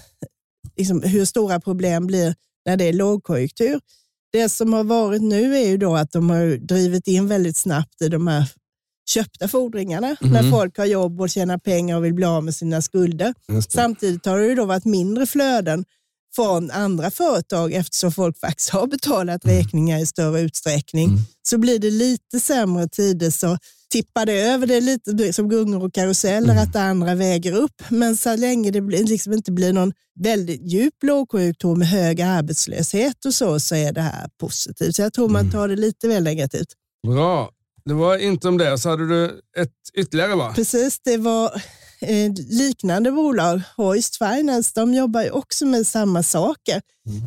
liksom, 0.77 1.01
hur 1.03 1.25
stora 1.25 1.59
problem 1.59 2.07
blir 2.07 2.35
när 2.65 2.77
det 2.77 2.85
är 2.85 2.93
lågkonjunktur. 2.93 3.79
Det 4.31 4.49
som 4.49 4.73
har 4.73 4.83
varit 4.83 5.21
nu 5.21 5.55
är 5.57 5.67
ju 5.67 5.77
då 5.77 5.95
att 5.95 6.11
de 6.11 6.29
har 6.29 6.57
drivit 6.57 7.07
in 7.07 7.27
väldigt 7.27 7.57
snabbt 7.57 8.01
i 8.01 8.09
de 8.09 8.27
här 8.27 8.51
köpta 9.09 9.47
fordringarna 9.47 10.15
när 10.21 10.41
Mhm. 10.41 10.51
folk 10.51 10.77
har 10.77 10.85
jobb 10.85 11.21
och 11.21 11.29
tjänar 11.29 11.57
pengar 11.57 11.97
och 11.97 12.05
vill 12.05 12.13
bli 12.13 12.25
av 12.25 12.43
med 12.43 12.55
sina 12.55 12.81
skulder. 12.81 13.33
Samtidigt 13.69 14.25
har 14.25 14.39
det 14.39 14.45
ju 14.47 14.55
då 14.55 14.65
varit 14.65 14.85
mindre 14.85 15.25
flöden 15.25 15.85
från 16.35 16.71
andra 16.71 17.11
företag 17.11 17.73
eftersom 17.73 18.11
folk 18.11 18.39
faktiskt 18.39 18.69
har 18.69 18.87
betalat 18.87 19.45
räkningar 19.45 19.99
i 19.99 20.05
större 20.05 20.41
utsträckning. 20.41 21.09
Mm. 21.09 21.19
Så 21.43 21.57
blir 21.57 21.79
det 21.79 21.91
lite 21.91 22.39
sämre 22.39 22.87
tider 22.87 23.29
så 23.31 23.57
tippar 23.91 24.25
det 24.25 24.41
över. 24.41 24.67
Det 24.67 24.75
är 24.75 24.81
lite 24.81 25.33
som 25.33 25.49
gungor 25.49 25.83
och 25.83 25.93
karuseller 25.93 26.51
Mm. 26.53 26.63
att 26.63 26.73
det 26.73 26.81
andra 26.81 27.15
väger 27.15 27.53
upp. 27.53 27.81
Men 27.89 28.17
så 28.17 28.35
länge 28.35 28.71
det 28.71 28.81
liksom 28.81 29.33
inte 29.33 29.51
blir 29.51 29.73
någon 29.73 29.93
väldigt 30.19 30.71
djup 30.71 30.93
lågkonjunktur 31.03 31.75
med 31.75 31.87
hög 31.87 32.21
arbetslöshet 32.21 33.25
och 33.25 33.33
så, 33.33 33.59
så 33.59 33.75
är 33.75 33.91
det 33.93 34.01
här 34.01 34.29
positivt. 34.39 34.95
Så 34.95 35.01
jag 35.01 35.13
tror 35.13 35.29
man 35.29 35.41
Mm. 35.41 35.51
tar 35.51 35.67
det 35.67 35.75
lite 35.75 36.07
väl 36.07 36.23
negativt. 36.23 36.67
Bra. 37.07 37.49
Det 37.85 37.93
var 37.93 38.17
inte 38.17 38.47
om 38.47 38.57
det. 38.57 38.77
Så 38.77 38.89
hade 38.89 39.07
du 39.07 39.25
ett 39.57 39.71
ytterligare 39.97 40.35
va? 40.35 40.51
Precis, 40.55 40.99
det 41.03 41.17
var 41.17 41.61
eh, 42.01 42.31
liknande 42.49 43.11
bolag. 43.11 43.61
Hoist 43.77 44.17
Finance, 44.17 44.71
de 44.75 44.93
jobbar 44.93 45.21
ju 45.21 45.29
också 45.29 45.65
med 45.65 45.87
samma 45.87 46.23
saker. 46.23 46.81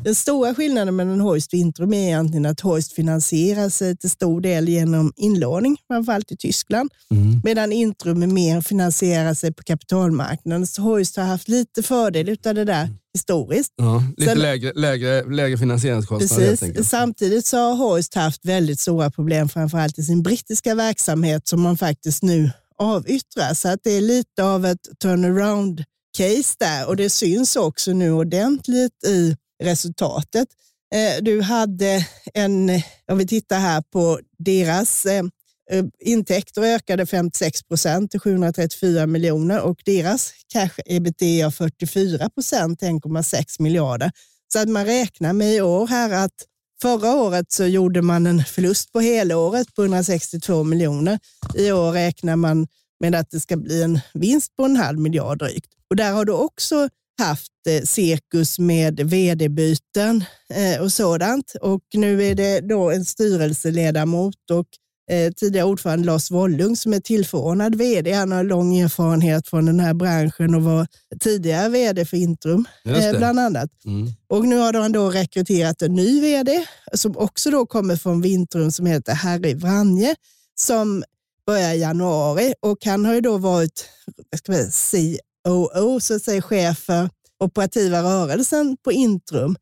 Den 0.04 0.14
stora 0.14 0.54
skillnaden 0.54 0.96
mellan 0.96 1.20
Hoist 1.20 1.52
och 1.52 1.58
Intrum 1.58 1.94
är 1.94 2.06
egentligen 2.06 2.46
att 2.46 2.60
Hoist 2.60 2.92
finansierar 2.92 3.68
sig 3.68 3.96
till 3.96 4.10
stor 4.10 4.40
del 4.40 4.68
genom 4.68 5.12
inlåning, 5.16 5.76
framförallt 5.88 6.32
i 6.32 6.36
Tyskland, 6.36 6.90
Mm. 7.10 7.40
medan 7.44 7.72
Intrum 7.72 8.22
är 8.22 8.26
mer 8.26 8.60
finansierar 8.60 9.34
sig 9.34 9.52
på 9.52 9.62
kapitalmarknaden. 9.62 10.66
Så 10.66 10.82
Hoist 10.82 11.16
har 11.16 11.24
haft 11.24 11.48
lite 11.48 11.82
fördel 11.82 12.36
av 12.46 12.54
det 12.54 12.64
där 12.64 12.88
historiskt. 13.14 13.72
Ja, 13.76 14.02
lite 14.16 14.30
Sen- 14.30 14.38
lägre, 14.42 14.72
lägre, 14.74 15.24
lägre 15.34 15.58
finansieringskostnader 15.58 16.56
Precis. 16.56 16.88
Samtidigt 16.88 17.46
så 17.46 17.56
har 17.56 17.74
Hoist 17.74 18.14
haft 18.14 18.44
väldigt 18.44 18.80
stora 18.80 19.10
problem, 19.10 19.48
framförallt 19.48 19.98
i 19.98 20.02
sin 20.02 20.22
brittiska 20.22 20.74
verksamhet 20.74 21.48
som 21.48 21.60
man 21.60 21.76
faktiskt 21.78 22.22
nu 22.22 22.50
avyttra, 22.82 23.54
Så 23.54 23.68
att 23.68 23.80
det 23.82 23.90
är 23.90 24.00
lite 24.00 24.44
av 24.44 24.66
ett 24.66 24.88
turnaround-case 25.04 26.56
där 26.58 26.88
och 26.88 26.96
det 26.96 27.10
syns 27.10 27.56
också 27.56 27.92
nu 27.92 28.12
ordentligt 28.12 29.04
i 29.06 29.36
resultatet. 29.62 30.48
Eh, 30.94 31.22
du 31.22 31.40
hade 31.40 32.06
en, 32.34 32.70
om 33.12 33.18
vi 33.18 33.26
tittar 33.26 33.58
här 33.58 33.82
på 33.92 34.20
deras 34.38 35.06
eh, 35.06 35.24
eh, 35.70 35.84
intäkter 36.00 36.62
ökade 36.62 37.06
56 37.06 37.62
procent 37.62 38.10
till 38.10 38.20
734 38.20 39.06
miljoner 39.06 39.60
och 39.60 39.82
deras 39.84 40.32
cash 40.52 40.82
ebitda 40.86 41.50
44 41.50 42.30
procent 42.30 42.78
till 42.78 42.88
1,6 42.88 43.62
miljarder. 43.62 44.10
Så 44.52 44.58
att 44.58 44.68
man 44.68 44.86
räknar 44.86 45.32
med 45.32 45.54
i 45.54 45.60
år 45.60 45.86
här 45.86 46.24
att 46.24 46.34
förra 46.82 47.14
året 47.14 47.52
så 47.52 47.66
gjorde 47.66 48.02
man 48.02 48.26
en 48.26 48.44
förlust 48.44 48.92
på 48.92 49.00
helåret 49.00 49.74
på 49.74 49.82
162 49.82 50.64
miljoner. 50.64 51.18
I 51.54 51.72
år 51.72 51.92
räknar 51.92 52.36
man 52.36 52.66
med 53.00 53.14
att 53.14 53.30
det 53.30 53.40
ska 53.40 53.56
bli 53.56 53.82
en 53.82 54.00
vinst 54.14 54.56
på 54.56 54.64
en 54.64 54.76
halv 54.76 54.98
miljard 54.98 55.38
drygt. 55.38 55.70
Och 55.90 55.96
där 55.96 56.12
har 56.12 56.24
du 56.24 56.32
också 56.32 56.88
haft 57.18 57.52
eh, 57.68 57.82
cirkus 57.82 58.58
med 58.58 59.00
vd-byten 59.00 60.24
eh, 60.54 60.82
och 60.82 60.92
sådant. 60.92 61.54
Och 61.60 61.82
nu 61.94 62.24
är 62.24 62.34
det 62.34 62.60
då 62.60 62.90
en 62.90 63.04
styrelseledamot 63.04 64.50
och 64.50 64.66
eh, 65.10 65.32
tidigare 65.32 65.66
ordförande 65.66 66.06
Lars 66.06 66.30
Wollung 66.30 66.76
som 66.76 66.92
är 66.92 67.00
tillförordnad 67.00 67.74
vd. 67.74 68.12
Han 68.12 68.32
har 68.32 68.44
lång 68.44 68.76
erfarenhet 68.78 69.48
från 69.48 69.66
den 69.66 69.80
här 69.80 69.94
branschen 69.94 70.54
och 70.54 70.62
var 70.62 70.86
tidigare 71.20 71.68
vd 71.68 72.04
för 72.04 72.16
Intrum 72.16 72.64
eh, 72.84 73.18
bland 73.18 73.38
annat. 73.38 73.70
Mm. 73.84 74.08
Och 74.28 74.44
nu 74.44 74.56
har 74.56 74.72
han 74.72 74.92
då 74.92 75.10
rekryterat 75.10 75.82
en 75.82 75.94
ny 75.94 76.20
vd 76.20 76.64
som 76.92 77.18
också 77.18 77.50
då 77.50 77.66
kommer 77.66 77.96
från 77.96 78.20
Vintrum 78.20 78.72
som 78.72 78.86
heter 78.86 79.14
Harry 79.14 79.54
Vranje 79.54 80.14
som 80.54 81.04
börjar 81.46 81.74
i 81.74 81.80
januari 81.80 82.54
och 82.60 82.78
han 82.84 83.04
har 83.04 83.14
ju 83.14 83.20
då 83.20 83.38
varit 83.38 83.88
ska 84.36 84.70
säga, 84.70 85.18
COO, 85.44 86.00
så 86.00 86.14
att 86.14 86.22
säga 86.22 86.42
chef 86.42 86.78
för 86.78 87.08
operativa 87.44 88.02
rörelsen 88.02 88.76
på 88.84 88.92
Intrum. 88.92 89.56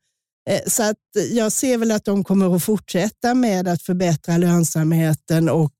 Eh, 0.49 0.61
Så 0.67 0.83
att 0.83 0.97
jag 1.31 1.51
ser 1.51 1.77
väl 1.77 1.91
att 1.91 2.05
de 2.05 2.23
kommer 2.23 2.55
att 2.55 2.63
fortsätta 2.63 3.33
med 3.33 3.67
att 3.67 3.81
förbättra 3.81 4.37
lönsamheten 4.37 5.49
och 5.49 5.73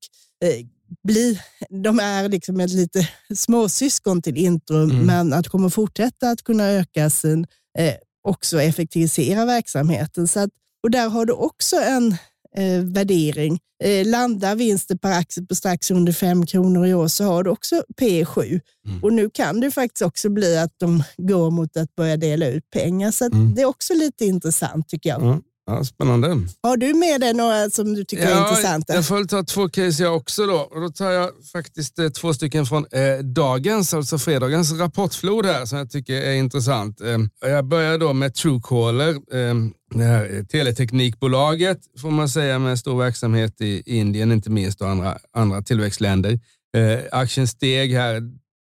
eh, 0.44 0.66
bli, 1.04 1.40
de 1.82 2.00
är 2.00 2.28
liksom 2.28 2.60
ett 2.60 2.70
lite 2.70 3.08
småsyskon 3.36 4.22
till 4.22 4.36
Intrum, 4.36 4.90
Mm. 4.90 5.06
men 5.06 5.32
att 5.32 5.48
kommer 5.48 5.68
fortsätta 5.68 6.30
att 6.30 6.42
kunna 6.42 6.64
öka 6.70 7.10
sin, 7.10 7.46
eh, 7.78 7.94
också 8.28 8.62
effektivisera 8.62 9.44
verksamheten. 9.44 10.28
Så 10.28 10.40
att, 10.40 10.50
och 10.82 10.90
där 10.90 11.08
har 11.08 11.24
du 11.26 11.32
också 11.32 11.76
en 11.76 12.16
eh, 12.56 12.82
värdering. 12.84 13.58
Eh, 13.84 14.06
landar 14.06 14.54
vinsten 14.56 14.98
per 14.98 15.12
aktie 15.18 15.42
på 15.46 15.54
strax 15.54 15.90
under 15.90 16.12
5 16.12 16.46
kronor 16.46 16.86
i 16.86 16.94
år 16.94 17.08
så 17.08 17.24
har 17.24 17.42
du 17.44 17.50
också 17.50 17.82
P 17.98 18.24
7. 18.24 18.60
Mm. 18.88 19.02
Och 19.04 19.12
nu 19.12 19.30
kan 19.30 19.60
det 19.60 19.70
faktiskt 19.70 20.02
också 20.02 20.28
bli 20.30 20.58
att 20.58 20.74
de 20.78 21.02
går 21.16 21.50
mot 21.50 21.76
att 21.76 21.94
börja 21.94 22.16
dela 22.16 22.46
ut 22.46 22.70
pengar. 22.70 23.10
Så 23.10 23.24
Mm. 23.24 23.54
det 23.54 23.62
är 23.62 23.66
också 23.66 23.94
lite 23.94 24.24
intressant 24.24 24.88
tycker 24.88 25.10
jag. 25.10 25.22
Ja, 25.22 25.40
ja, 25.66 25.84
spännande. 25.84 26.28
Har 26.62 26.76
du 26.76 26.94
med 26.94 27.20
dig 27.20 27.34
några 27.34 27.70
som 27.70 27.94
du 27.94 28.04
tycker 28.04 28.26
är 28.26 28.50
intressanta? 28.50 28.94
Jag 28.94 29.06
får 29.06 29.24
ta 29.24 29.42
två 29.42 29.68
case 29.68 30.02
jag 30.02 30.16
också 30.16 30.46
då. 30.46 30.56
Och 30.56 30.80
då 30.80 30.88
tar 30.88 31.10
jag 31.10 31.30
faktiskt 31.52 31.98
eh, 31.98 32.08
två 32.08 32.34
stycken 32.34 32.66
från 32.66 32.86
eh, 32.90 33.18
dagens, 33.18 33.94
alltså 33.94 34.18
fredagens 34.18 34.72
rapportflod 34.72 35.46
här 35.46 35.66
som 35.66 35.78
jag 35.78 35.90
tycker 35.90 36.14
är 36.14 36.32
intressant. 36.32 37.00
Eh, 37.00 37.18
jag 37.40 37.64
börjar 37.64 37.98
då 37.98 38.12
med 38.12 38.34
Truecaller, 38.34 39.10
eh, 39.10 39.54
det 39.94 40.04
här 40.04 40.36
eh, 40.36 40.44
teleteknikbolaget 40.44 41.78
får 42.00 42.10
man 42.10 42.28
säga 42.28 42.58
med 42.58 42.78
stor 42.78 42.98
verksamhet 42.98 43.60
i 43.60 43.82
Indien 43.98 44.32
inte 44.32 44.50
minst 44.50 44.80
och 44.80 44.88
andra, 44.88 45.18
andra 45.32 45.62
tillväxtländer. 45.62 46.40
Eh, 46.76 46.98
aktien 47.12 47.48
steg 47.48 47.92
här 47.92 48.22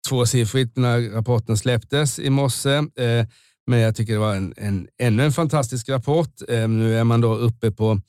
tvåsiffrigt 0.09 0.77
när 0.77 1.11
rapporten 1.11 1.57
släpptes 1.57 2.19
i 2.19 2.31
morse. 2.31 2.83
Men 3.67 3.79
jag 3.79 3.97
tycker 3.97 4.13
det 4.13 4.19
var 4.19 4.35
en, 4.35 4.55
en, 4.57 4.89
ännu 4.99 5.25
en 5.25 5.33
fantastisk 5.33 5.89
rapport. 5.89 6.43
Ehm, 6.49 6.79
nu 6.79 6.99
är 6.99 7.05
man 7.05 7.21
då 7.21 7.35
uppe 7.35 7.71
på 7.71 8.01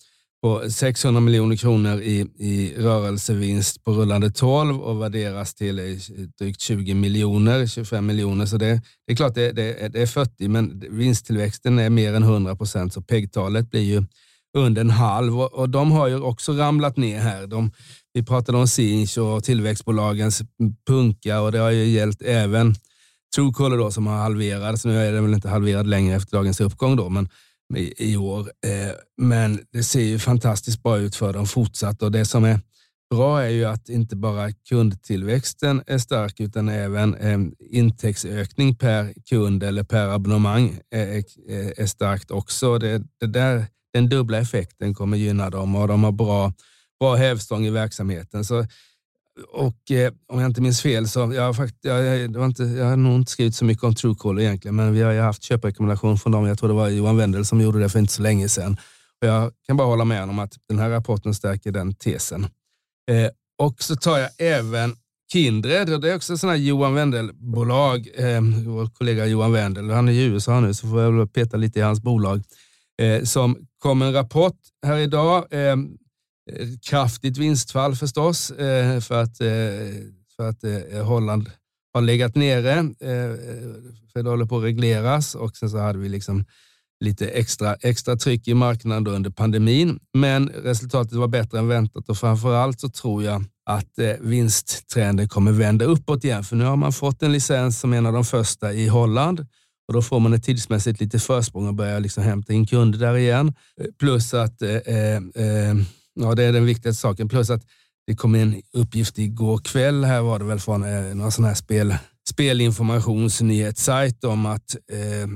på 0.44 0.70
600 0.70 1.22
miljoner 1.22 1.56
kronor 1.56 2.02
i, 2.02 2.20
i 2.38 2.74
rörelsevinst 2.78 3.84
på 3.84 3.92
rullande 3.92 4.32
12 4.32 4.82
och 4.82 5.02
värderas 5.02 5.54
till 5.54 5.80
eh, 5.80 5.86
drygt 6.40 6.62
20 6.62 6.94
miljoner, 6.94 7.68
25 7.68 8.06
miljoner. 8.06 8.46
Så 8.46 8.58
det, 8.58 8.82
det 9.08 9.14
är 9.14 9.16
klart 9.16 9.36
det, 9.36 9.52
det, 9.52 9.94
det 9.94 10.02
är 10.02 10.06
40 10.06 10.48
men 10.48 10.84
vinsttillväxten 10.90 11.80
är 11.80 11.90
mer 11.90 12.14
än 12.14 12.24
100 12.24 12.56
procent 12.56 12.94
så 12.94 13.02
PEG-talet 13.02 13.70
blir 13.72 13.82
ju 13.82 14.04
under 14.58 14.82
en 14.82 14.90
halv 14.90 15.40
och, 15.40 15.54
och 15.54 15.70
de 15.70 15.92
har 15.92 16.08
ju 16.08 16.22
också 16.22 16.54
ramlat 16.54 16.98
ner 16.98 17.20
här. 17.20 17.48
De, 17.48 17.72
vi 18.14 18.24
pratade 18.24 18.58
om 18.58 18.68
Sinch 18.68 19.18
och 19.18 19.44
tillväxtbolagens 19.44 20.42
punka 20.88 21.42
och 21.42 21.52
det 21.52 21.60
har 21.60 21.72
ju 21.72 21.86
gällt 21.86 22.22
även 22.22 22.76
Truecaller 23.36 23.78
då 23.78 23.92
som 23.92 24.08
har 24.08 24.18
halverats. 24.18 24.86
Nu 24.86 24.98
är 24.98 25.12
den 25.12 25.24
väl 25.24 25.34
inte 25.34 25.50
halverad 25.50 25.88
längre 25.88 26.16
efter 26.16 26.38
dagens 26.38 26.62
uppgång 26.62 26.96
då, 26.96 27.10
men 27.10 27.30
i, 27.76 28.12
i 28.12 28.18
år. 28.18 28.40
Eh, 28.40 28.92
men 29.18 29.60
det 29.72 29.84
ser 29.84 30.02
ju 30.02 30.20
fantastiskt 30.20 30.84
bra 30.84 30.98
ut 30.98 31.16
för 31.16 31.34
dem 31.34 31.46
fortsatt 31.46 32.02
och 32.02 32.12
det 32.12 32.26
som 32.26 32.44
är 32.44 32.60
bra 33.10 33.42
är 33.42 33.50
ju 33.50 33.66
att 33.66 33.90
inte 33.90 34.16
bara 34.16 34.52
kundtillväxten 34.52 35.84
är 35.88 35.98
stark 35.98 36.40
utan 36.40 36.70
även 36.70 37.16
eh, 37.16 37.40
intäktsökning 37.60 38.76
per 38.76 39.14
kund 39.30 39.64
eller 39.64 39.84
per 39.84 40.08
abonnemang 40.08 40.80
är, 40.92 41.08
är, 41.50 41.82
är 41.82 41.86
starkt 41.86 42.32
också. 42.32 42.78
Det, 42.78 43.02
det 43.20 43.28
där, 43.28 43.66
den 43.94 44.10
dubbla 44.10 44.38
effekten 44.38 44.94
kommer 44.94 45.18
gynna 45.18 45.50
dem 45.50 45.76
och 45.76 45.88
de 45.88 46.04
har 46.04 46.12
bra, 46.12 46.54
bra 47.00 47.16
hävstång 47.16 47.66
i 47.66 47.70
verksamheten. 47.70 48.46
Så 48.46 48.66
och 49.52 49.92
eh, 49.92 50.14
om 50.28 50.40
jag 50.40 50.50
inte 50.50 50.62
minns 50.62 50.82
fel 50.82 51.08
så 51.08 51.20
jag 51.20 51.42
har, 51.42 51.54
fakt, 51.54 51.76
jag, 51.82 52.32
det 52.32 52.40
var 52.40 52.46
inte, 52.46 52.64
jag 52.64 52.86
har 52.86 52.98
nog 52.98 53.16
inte 53.16 53.32
skrivit 53.32 53.56
så 53.56 53.66
mycket 53.66 53.84
om 53.84 53.96
Truecaller 53.96 54.42
egentligen, 54.42 54.76
men 54.76 54.94
vi 54.94 55.02
har 55.02 55.12
ju 55.12 55.20
haft 55.20 55.44
köprekommendation 55.44 56.18
från 56.18 56.32
dem. 56.32 56.46
Jag 56.46 56.58
tror 56.60 56.70
det 56.70 56.76
var 56.76 56.90
Johan 56.90 57.18
Wendel 57.18 57.46
som 57.46 57.62
gjorde 57.62 57.80
det 57.80 57.90
för 57.90 58.00
inte 58.00 58.14
så 58.14 58.22
länge 58.22 58.50
sedan. 58.50 58.78
Och 59.22 59.28
jag 59.28 59.52
kan 59.68 59.78
bara 59.78 59.88
hålla 59.88 60.06
med 60.06 60.24
om 60.24 60.40
att 60.40 60.54
den 60.70 60.80
här 60.80 60.90
rapporten 60.90 61.34
stärker 61.34 61.72
den 61.72 61.96
tesen. 61.96 62.44
Eh, 63.12 63.30
och 63.58 63.84
så 63.84 63.96
tar 63.96 64.18
jag 64.18 64.30
även 64.38 64.96
Kindred, 65.34 66.02
det 66.02 66.12
är 66.12 66.16
också 66.16 66.38
sådana 66.38 66.58
Johan 66.58 66.94
Wendel-bolag. 66.94 68.08
Eh, 68.16 68.42
vår 68.66 68.88
kollega 68.88 69.26
Johan 69.26 69.52
Wendel, 69.52 69.90
han 69.90 70.08
är 70.08 70.12
i 70.12 70.24
USA 70.24 70.60
nu 70.60 70.74
så 70.74 70.88
får 70.88 71.02
jag 71.02 71.12
väl 71.12 71.28
peta 71.28 71.58
lite 71.58 71.80
i 71.80 71.82
hans 71.82 72.02
bolag. 72.02 72.44
Eh, 73.02 73.24
som 73.24 73.58
kom 73.80 74.02
en 74.02 74.14
rapport 74.14 74.58
här 74.86 74.98
idag. 74.98 75.54
Eh, 75.54 75.76
Eh, 76.52 76.68
kraftigt 76.82 77.38
vinstfall 77.38 77.96
förstås 77.96 78.52
eh, 78.52 79.00
för 79.00 79.22
att, 79.22 79.42
eh, 79.42 79.48
för 80.36 80.50
att 80.50 80.64
Holland 81.06 81.50
har 81.94 82.02
legat 82.02 82.36
nere. 82.36 82.94
För 84.14 84.24
det 84.24 84.30
håller 84.30 84.46
på 84.46 84.58
att 84.58 84.64
regleras 84.64 85.36
och 85.36 85.58
sen 85.58 85.70
så 85.70 85.78
hade 85.78 86.00
vi 86.00 86.10
liksom 86.10 86.46
lite 87.06 87.28
extra, 87.28 87.76
extra 87.76 88.16
tryck 88.16 88.48
i 88.48 88.54
marknaden 88.54 89.08
under 89.08 89.30
pandemin. 89.30 90.00
Men 90.14 90.50
resultatet 90.50 91.14
var 91.14 91.28
bättre 91.28 91.60
än 91.60 91.68
väntat 91.68 92.10
och 92.10 92.18
framför 92.18 92.56
allt 92.56 92.80
så 92.80 92.90
tror 92.90 93.24
jag 93.24 93.44
att 93.66 94.00
vinsttrenden 94.20 95.28
kommer 95.28 95.52
vända 95.52 95.86
uppåt 95.86 96.24
igen. 96.24 96.44
För 96.44 96.56
nu 96.56 96.64
har 96.64 96.76
man 96.76 96.94
fått 96.94 97.24
en 97.24 97.32
licens 97.32 97.80
som 97.80 97.94
en 97.94 98.06
av 98.06 98.14
de 98.14 98.26
första 98.26 98.74
i 98.74 98.88
Holland 98.88 99.46
och 99.88 99.94
då 99.94 100.02
får 100.02 100.20
man 100.20 100.34
ett 100.34 100.44
tidsmässigt 100.44 101.00
lite 101.00 101.20
försprång 101.20 101.68
och 101.68 101.74
börjar 101.74 102.00
liksom 102.00 102.24
hämta 102.24 102.54
in 102.54 102.68
kunder 102.68 103.00
där 103.00 103.18
igen. 103.18 103.54
Plus 104.00 104.34
att, 104.34 104.62
eh, 104.62 104.76
eh, 104.76 105.76
ja 106.20 106.36
det 106.36 106.44
är 106.44 106.54
den 106.54 106.66
viktigaste 106.66 107.02
saken, 107.02 107.30
plus 107.30 107.50
att 107.50 107.64
det 108.08 108.16
kom 108.16 108.36
en 108.36 108.62
uppgift 108.74 109.18
igår 109.18 109.58
kväll, 109.58 110.04
här 110.04 110.22
var 110.22 110.40
det 110.40 110.46
väl 110.46 110.60
från 110.60 110.84
eh, 110.84 111.16
någon 111.16 111.32
sån 111.32 111.46
här 111.46 111.54
spel 111.54 111.96
spelinformationsnyhetssajt 112.30 114.24
om 114.24 114.46
att 114.46 114.76
eh, 114.92 115.28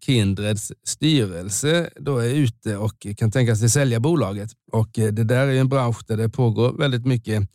Kindreds 0.00 0.72
styrelse 0.86 1.90
då 1.96 2.18
är 2.18 2.28
ute 2.28 2.76
och 2.76 3.06
kan 3.16 3.30
tänka 3.30 3.56
sig 3.56 3.70
sälja 3.70 4.00
bolaget. 4.00 4.50
Och 4.72 4.98
eh, 4.98 5.12
Det 5.12 5.24
där 5.24 5.46
är 5.46 5.60
en 5.60 5.68
bransch 5.68 6.00
där 6.06 6.16
det 6.16 6.28
pågår 6.28 6.72
väldigt 6.72 7.06
mycket 7.06 7.48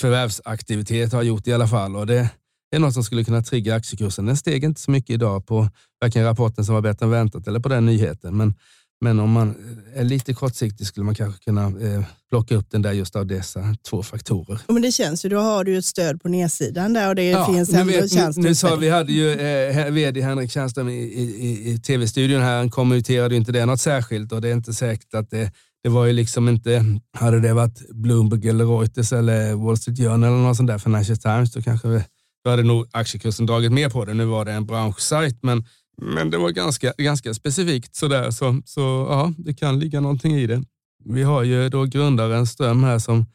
förvärvsaktivitet, 0.00 1.12
har 1.12 1.22
gjort 1.22 1.46
i 1.46 1.52
alla 1.52 1.68
fall. 1.68 1.96
Och 1.96 2.06
Det 2.06 2.28
är 2.74 2.78
något 2.78 2.94
som 2.94 3.04
skulle 3.04 3.24
kunna 3.24 3.42
trigga 3.42 3.74
aktiekursen. 3.74 4.26
Den 4.26 4.36
steg 4.36 4.64
inte 4.64 4.80
så 4.80 4.90
mycket 4.90 5.10
idag 5.14 5.46
på 5.46 5.68
varken 6.00 6.24
rapporten 6.24 6.64
som 6.64 6.74
var 6.74 6.82
bättre 6.82 7.06
än 7.06 7.10
väntat 7.10 7.46
eller 7.46 7.60
på 7.60 7.68
den 7.68 7.86
nyheten. 7.86 8.36
Men 8.36 8.54
men 9.02 9.20
om 9.20 9.30
man 9.30 9.54
är 9.94 10.04
lite 10.04 10.34
kortsiktig 10.34 10.86
skulle 10.86 11.04
man 11.04 11.14
kanske 11.14 11.44
kunna 11.44 11.62
eh, 11.62 12.04
plocka 12.30 12.54
upp 12.54 12.70
den 12.70 12.82
där 12.82 12.92
just 12.92 13.16
av 13.16 13.26
dessa 13.26 13.76
två 13.90 14.02
faktorer. 14.02 14.60
men 14.68 14.82
det 14.82 14.92
känns 14.92 15.24
ju, 15.24 15.28
då 15.28 15.38
har 15.38 15.64
du 15.64 15.78
ett 15.78 15.84
stöd 15.84 16.22
på 16.22 16.28
nedsidan 16.28 16.92
där 16.92 17.08
och 17.08 17.14
det 17.14 17.30
ja, 17.30 17.46
finns 17.46 17.72
ändå 17.72 17.92
vet, 17.92 18.12
chans 18.12 18.36
nu, 18.36 18.42
nu 18.42 18.54
sa 18.54 18.76
Vi 18.76 18.88
hade 18.88 19.12
ju 19.12 19.32
eh, 19.32 19.90
vd 19.90 20.20
Henrik 20.20 20.50
Tjärnström 20.50 20.88
i, 20.88 20.92
i, 20.92 21.70
i 21.70 21.78
tv-studion 21.78 22.42
här, 22.42 22.56
han 22.56 22.70
kommenterade 22.70 23.36
inte 23.36 23.52
det 23.52 23.66
något 23.66 23.80
särskilt 23.80 24.32
och 24.32 24.40
det 24.40 24.48
är 24.48 24.52
inte 24.52 24.72
säkert 24.72 25.14
att 25.14 25.30
det 25.30 25.50
det 25.82 25.88
var 25.88 26.06
ju 26.06 26.12
liksom 26.12 26.48
inte, 26.48 26.84
hade 27.12 27.40
det 27.40 27.54
varit 27.54 27.90
Bloomberg 27.90 28.48
eller 28.48 28.64
Reuters 28.64 29.12
eller 29.12 29.54
Wall 29.54 29.76
Street 29.76 29.98
Journal 29.98 30.24
eller 30.24 30.42
något 30.42 30.56
sånt 30.56 30.68
där, 30.68 30.78
Financial 30.78 31.18
Times, 31.18 31.52
då 31.52 31.62
kanske 31.62 31.88
vi, 31.88 32.04
då 32.44 32.50
hade 32.50 32.62
nog 32.62 32.86
aktiekursen 32.92 33.46
dragit 33.46 33.72
mer 33.72 33.90
på 33.90 34.04
det. 34.04 34.14
Nu 34.14 34.24
var 34.24 34.44
det 34.44 34.52
en 34.52 34.66
branschsajt, 34.66 35.38
men 35.42 35.64
men 36.02 36.30
det 36.30 36.38
var 36.38 36.50
ganska, 36.50 36.92
ganska 36.98 37.34
specifikt 37.34 37.96
sådär, 37.96 38.30
så, 38.30 38.62
så 38.64 38.80
ja, 39.10 39.32
det 39.38 39.54
kan 39.54 39.78
ligga 39.78 40.00
någonting 40.00 40.36
i 40.36 40.46
det. 40.46 40.62
Vi 41.04 41.22
har 41.22 41.42
ju 41.42 41.68
då 41.68 41.84
grundaren 41.84 42.46
Ström 42.46 42.84
här 42.84 42.98
som, 42.98 43.26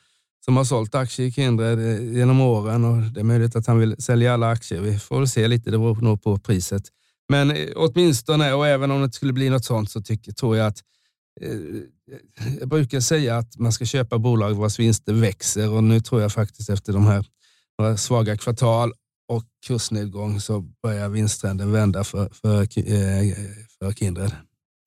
som 0.45 0.57
har 0.57 0.63
sålt 0.63 0.95
aktier 0.95 1.27
i 1.27 1.31
Kindred 1.31 1.79
eh, 1.79 2.13
genom 2.17 2.41
åren 2.41 2.85
och 2.85 2.97
det 2.97 3.19
är 3.19 3.23
möjligt 3.23 3.55
att 3.55 3.67
han 3.67 3.79
vill 3.79 3.95
sälja 3.99 4.33
alla 4.33 4.49
aktier. 4.49 4.81
Vi 4.81 4.99
får 4.99 5.17
väl 5.17 5.27
se 5.27 5.47
lite, 5.47 5.71
det 5.71 5.77
beror 5.77 6.01
nog 6.01 6.23
på 6.23 6.37
priset. 6.37 6.83
Men 7.29 7.51
eh, 7.51 7.67
åtminstone, 7.75 8.53
och 8.53 8.67
även 8.67 8.91
om 8.91 9.01
det 9.01 9.13
skulle 9.13 9.33
bli 9.33 9.49
något 9.49 9.65
sånt, 9.65 9.91
så 9.91 10.01
tycker, 10.01 10.31
tror 10.31 10.57
jag 10.57 10.67
att 10.67 10.83
eh, 11.41 11.57
jag 12.59 12.69
brukar 12.69 12.99
säga 12.99 13.37
att 13.37 13.57
man 13.57 13.71
ska 13.71 13.85
köpa 13.85 14.17
bolag 14.17 14.53
vars 14.53 14.79
vinster 14.79 15.13
växer 15.13 15.69
och 15.69 15.83
nu 15.83 15.99
tror 15.99 16.21
jag 16.21 16.33
faktiskt 16.33 16.69
efter 16.69 16.93
de 16.93 17.05
här 17.05 17.25
några 17.79 17.97
svaga 17.97 18.37
kvartal 18.37 18.93
och 19.27 19.43
kursnedgång 19.67 20.41
så 20.41 20.61
börjar 20.83 21.09
vinsttrenden 21.09 21.71
vända 21.71 22.03
för, 22.03 22.29
för, 22.41 22.61
eh, 22.61 23.35
för 23.79 23.93
Kindred. 23.93 24.31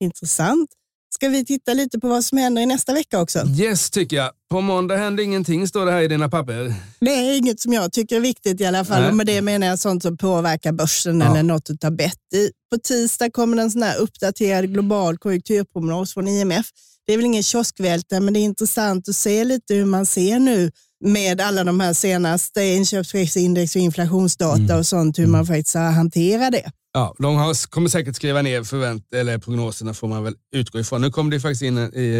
Intressant. 0.03 0.69
Ska 1.13 1.29
vi 1.29 1.45
titta 1.45 1.73
lite 1.73 1.99
på 1.99 2.07
vad 2.07 2.25
som 2.25 2.37
händer 2.37 2.61
i 2.61 2.65
nästa 2.65 2.93
vecka 2.93 3.21
också? 3.21 3.47
Yes, 3.59 3.89
tycker 3.89 4.15
jag. 4.15 4.31
På 4.49 4.61
måndag 4.61 4.97
händer 4.97 5.23
ingenting, 5.23 5.67
står 5.67 5.85
det 5.85 5.91
här 5.91 6.01
i 6.01 6.07
dina 6.07 6.29
papper. 6.29 6.73
Det 6.99 7.11
är 7.11 7.37
inget 7.37 7.59
som 7.59 7.73
jag 7.73 7.91
tycker 7.93 8.15
är 8.15 8.19
viktigt 8.19 8.61
i 8.61 8.65
alla 8.65 8.85
fall. 8.85 9.09
Och 9.09 9.15
med 9.15 9.25
det 9.25 9.41
menar 9.41 9.67
jag 9.67 9.79
sånt 9.79 10.03
som 10.03 10.17
påverkar 10.17 10.71
börsen 10.71 11.19
ja. 11.19 11.31
eller 11.31 11.43
något 11.43 11.69
att 11.69 11.79
ta 11.79 11.91
bett 11.91 12.33
i. 12.33 12.51
På 12.71 12.77
tisdag 12.77 13.31
kommer 13.31 13.57
en 13.57 13.71
sån 13.71 13.83
här 13.83 13.97
uppdaterad 13.97 14.73
global 14.73 15.17
konjunkturprognos 15.17 16.13
från 16.13 16.27
IMF. 16.27 16.65
Det 17.05 17.13
är 17.13 17.17
väl 17.17 17.25
ingen 17.25 17.43
kioskvältare, 17.43 18.19
men 18.19 18.33
det 18.33 18.39
är 18.39 18.41
intressant 18.41 19.09
att 19.09 19.15
se 19.15 19.43
lite 19.43 19.73
hur 19.73 19.85
man 19.85 20.05
ser 20.05 20.39
nu 20.39 20.71
med 21.01 21.41
alla 21.41 21.63
de 21.63 21.79
här 21.79 21.93
senaste 21.93 22.63
inköpschefsindex 22.63 23.75
och 23.75 23.81
inflationsdata 23.81 24.61
mm. 24.61 24.77
och 24.77 24.85
sånt, 24.85 25.19
hur 25.19 25.27
man 25.27 25.45
faktiskt 25.45 25.75
har 25.75 25.91
hanterat 25.91 26.51
det. 26.51 26.71
Ja, 26.93 27.15
de 27.19 27.35
har, 27.35 27.69
kommer 27.69 27.89
säkert 27.89 28.15
skriva 28.15 28.41
ner 28.41 28.63
förvänt 28.63 29.13
eller 29.13 29.37
prognoserna 29.37 29.93
får 29.93 30.07
man 30.07 30.23
väl 30.23 30.35
utgå 30.51 30.79
ifrån. 30.79 31.01
Nu 31.01 31.11
kommer 31.11 31.31
det 31.31 31.39
faktiskt 31.39 31.61
in 31.61 31.77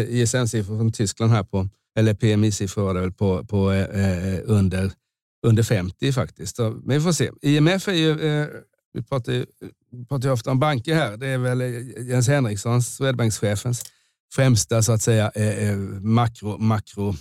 ISM-siffror 0.08 0.78
från 0.78 0.92
Tyskland 0.92 1.32
här 1.32 1.42
på, 1.42 1.68
eller 1.98 2.14
PMI-siffror 2.14 3.10
på, 3.10 3.44
på 3.44 3.72
eh, 3.72 4.38
under, 4.44 4.92
under 5.46 5.62
50 5.62 6.12
faktiskt. 6.12 6.56
Så, 6.56 6.70
men 6.70 6.98
vi 6.98 7.00
får 7.00 7.12
se. 7.12 7.30
IMF 7.42 7.88
är 7.88 7.92
ju, 7.92 8.10
eh, 8.10 8.46
vi 8.92 9.02
pratar 9.02 9.32
ju, 9.32 9.46
pratar 10.08 10.28
ju 10.28 10.32
ofta 10.32 10.50
om 10.50 10.58
banker 10.58 10.94
här, 10.94 11.16
det 11.16 11.26
är 11.26 11.38
väl 11.38 11.60
Jens 12.08 12.28
Henriksson, 12.28 12.82
Swedbankschefens 12.82 13.82
främsta 14.34 14.82
så 14.82 14.92
att 14.92 15.02
säga 15.02 15.30
eh, 15.34 15.68
eh 15.68 15.76
makro, 16.00 16.58
makro 16.58 17.14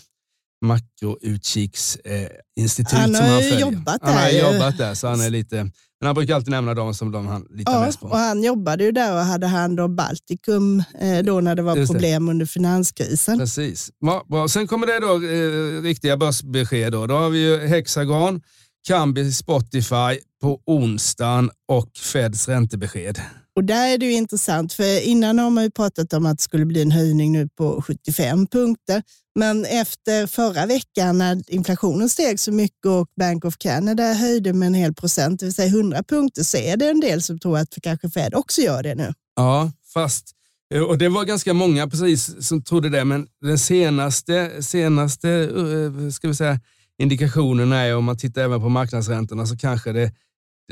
makroutkiksinstitut. 0.62 2.92
han 2.92 3.16
har 3.16 3.42
ju 3.42 3.60
jobbat 3.60 4.02
där. 4.02 4.08
Han 4.08 4.18
har 4.18 4.30
jobbat 4.30 4.78
där, 4.78 4.94
så 4.94 5.08
han 5.08 5.22
är 5.22 5.30
lite... 5.30 5.56
Men 6.00 6.08
han 6.08 6.16
brukar 6.16 6.36
alltid 6.36 6.52
nämna 6.52 6.74
dem 6.74 6.94
som 6.94 7.12
de 7.12 7.28
han 7.28 7.46
litar 7.50 7.74
ja, 7.74 7.82
mest 7.86 8.00
på. 8.00 8.08
Och 8.08 8.18
han 8.18 8.44
jobbade 8.44 8.84
ju 8.84 8.92
där 8.92 9.14
och 9.14 9.20
hade 9.20 9.48
hand 9.48 9.80
om 9.80 9.96
Baltikum 9.96 10.84
eh, 11.00 11.20
då 11.24 11.42
när 11.42 11.56
det 11.56 11.62
var 11.62 11.76
Just 11.76 11.92
problem 11.92 12.26
det. 12.26 12.32
under 12.32 12.46
finanskrisen. 12.46 13.40
Precis. 13.40 13.90
Ja, 14.00 14.26
bra. 14.30 14.48
Sen 14.48 14.68
kommer 14.68 14.88
det 14.88 15.00
då 15.00 15.16
eh, 15.16 15.82
riktiga 15.82 16.18
börsbesked. 16.18 16.92
Då. 16.92 17.08
då 17.08 17.18
har 17.18 17.30
vi 17.30 17.40
ju 17.40 17.58
Hexagon, 17.68 18.42
Kambi, 18.88 19.32
Spotify 19.32 20.20
på 20.42 20.62
onsdagen 20.66 21.50
och 21.68 21.98
Feds 21.98 22.48
räntebesked. 22.48 23.22
Och 23.56 23.64
där 23.64 23.88
är 23.88 23.98
det 23.98 24.06
ju 24.06 24.12
intressant, 24.12 24.74
för 24.74 25.02
innan 25.02 25.40
har 25.40 25.50
man 25.50 25.64
ju 25.64 25.72
pratat 25.72 26.14
om 26.14 26.26
att 26.26 26.38
det 26.38 26.44
skulle 26.44 26.66
bli 26.66 26.82
en 26.82 26.92
höjning 26.92 27.32
nu 27.32 27.50
på 27.58 27.82
75 27.82 28.48
punkter. 28.48 29.04
Men 29.36 29.66
efter 29.66 30.28
förra 30.28 30.66
veckan 30.66 31.18
när 31.18 31.44
inflationen 31.48 32.10
steg 32.10 32.40
så 32.40 32.52
mycket 32.52 32.86
och 32.86 33.08
Bank 33.20 33.46
of 33.46 33.58
Canada 33.58 34.14
höjde 34.14 34.54
med 34.54 34.68
en 34.68 34.74
hel 34.74 34.94
procent, 34.94 35.40
det 35.40 35.46
vill 35.46 35.54
säga 35.54 35.68
100 35.68 36.04
punkter, 36.04 36.44
så 36.44 36.58
är 36.58 36.78
det 36.78 36.90
en 36.90 37.00
del 37.00 37.22
som 37.22 37.40
tror 37.40 37.58
att 37.58 37.78
kanske 37.84 38.10
Fed 38.10 38.36
också 38.36 38.62
gör 38.62 38.84
det 38.84 38.96
nu. 38.96 39.14
Ja, 39.36 39.72
fast 39.94 40.32
eh, 40.74 40.82
och 40.82 40.98
det 40.98 41.10
var 41.10 41.26
ganska 41.26 41.54
många 41.54 41.88
precis 41.88 42.48
som 42.48 42.64
trodde 42.64 42.90
det, 42.90 43.06
men 43.06 43.28
den 43.42 43.60
senaste, 43.60 44.64
senaste 44.64 45.30
eh, 45.30 46.10
ska 46.12 46.28
vi 46.28 46.36
säga, 46.36 46.60
indikationen 46.98 47.72
är, 47.72 47.96
om 47.96 48.06
man 48.06 48.18
tittar 48.18 48.42
även 48.42 48.62
på 48.62 48.70
marknadsräntorna, 48.70 49.46
så 49.46 49.58
kanske 49.58 49.92
det 49.92 50.12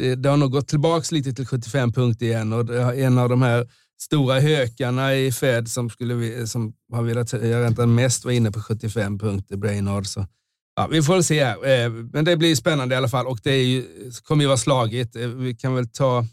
Eh, 0.02 0.12
det 0.12 0.30
har 0.30 0.38
nog 0.38 0.52
gått 0.52 0.67
tillbaka 0.67 1.15
lite 1.15 1.34
till 1.34 1.45
75 1.45 1.91
punkter 1.91 2.25
igen 2.25 2.54
och 2.54 2.95
en 2.95 3.17
av 3.17 3.30
de 3.30 3.41
här 3.41 3.67
stora 4.02 4.39
hökarna 4.39 5.15
i 5.15 5.32
Fed 5.32 5.67
som, 5.67 5.89
skulle, 5.89 6.39
eh, 6.39 6.45
som 6.45 6.73
har 6.93 7.04
velat 7.04 7.32
höja 7.32 7.62
räntan 7.62 7.95
mest 7.95 8.25
var 8.25 8.32
inne 8.32 8.52
på 8.52 8.62
75 8.62 9.19
punkter, 9.19 9.58
Brainard. 9.58 10.08
Så, 10.08 10.25
ja, 10.75 10.88
vi 10.91 11.02
får 11.04 11.13
väl 11.13 11.23
se 11.23 11.43
här. 11.43 11.86
Eh, 11.86 11.91
men 11.91 12.25
det 12.25 12.38
blir 12.38 12.56
spännande 12.56 12.95
i 12.95 12.97
alla 12.97 13.10
fall 13.10 13.28
och 13.28 13.39
det 13.43 13.52
är 13.52 13.65
ju, 13.65 13.84
kommer 14.23 14.43
ju 14.43 14.47
vara 14.47 14.58
slagigt. 14.58 15.15
Vi 15.15 15.56
kan 15.56 15.75
väl 15.75 15.88
ta, 15.88 16.25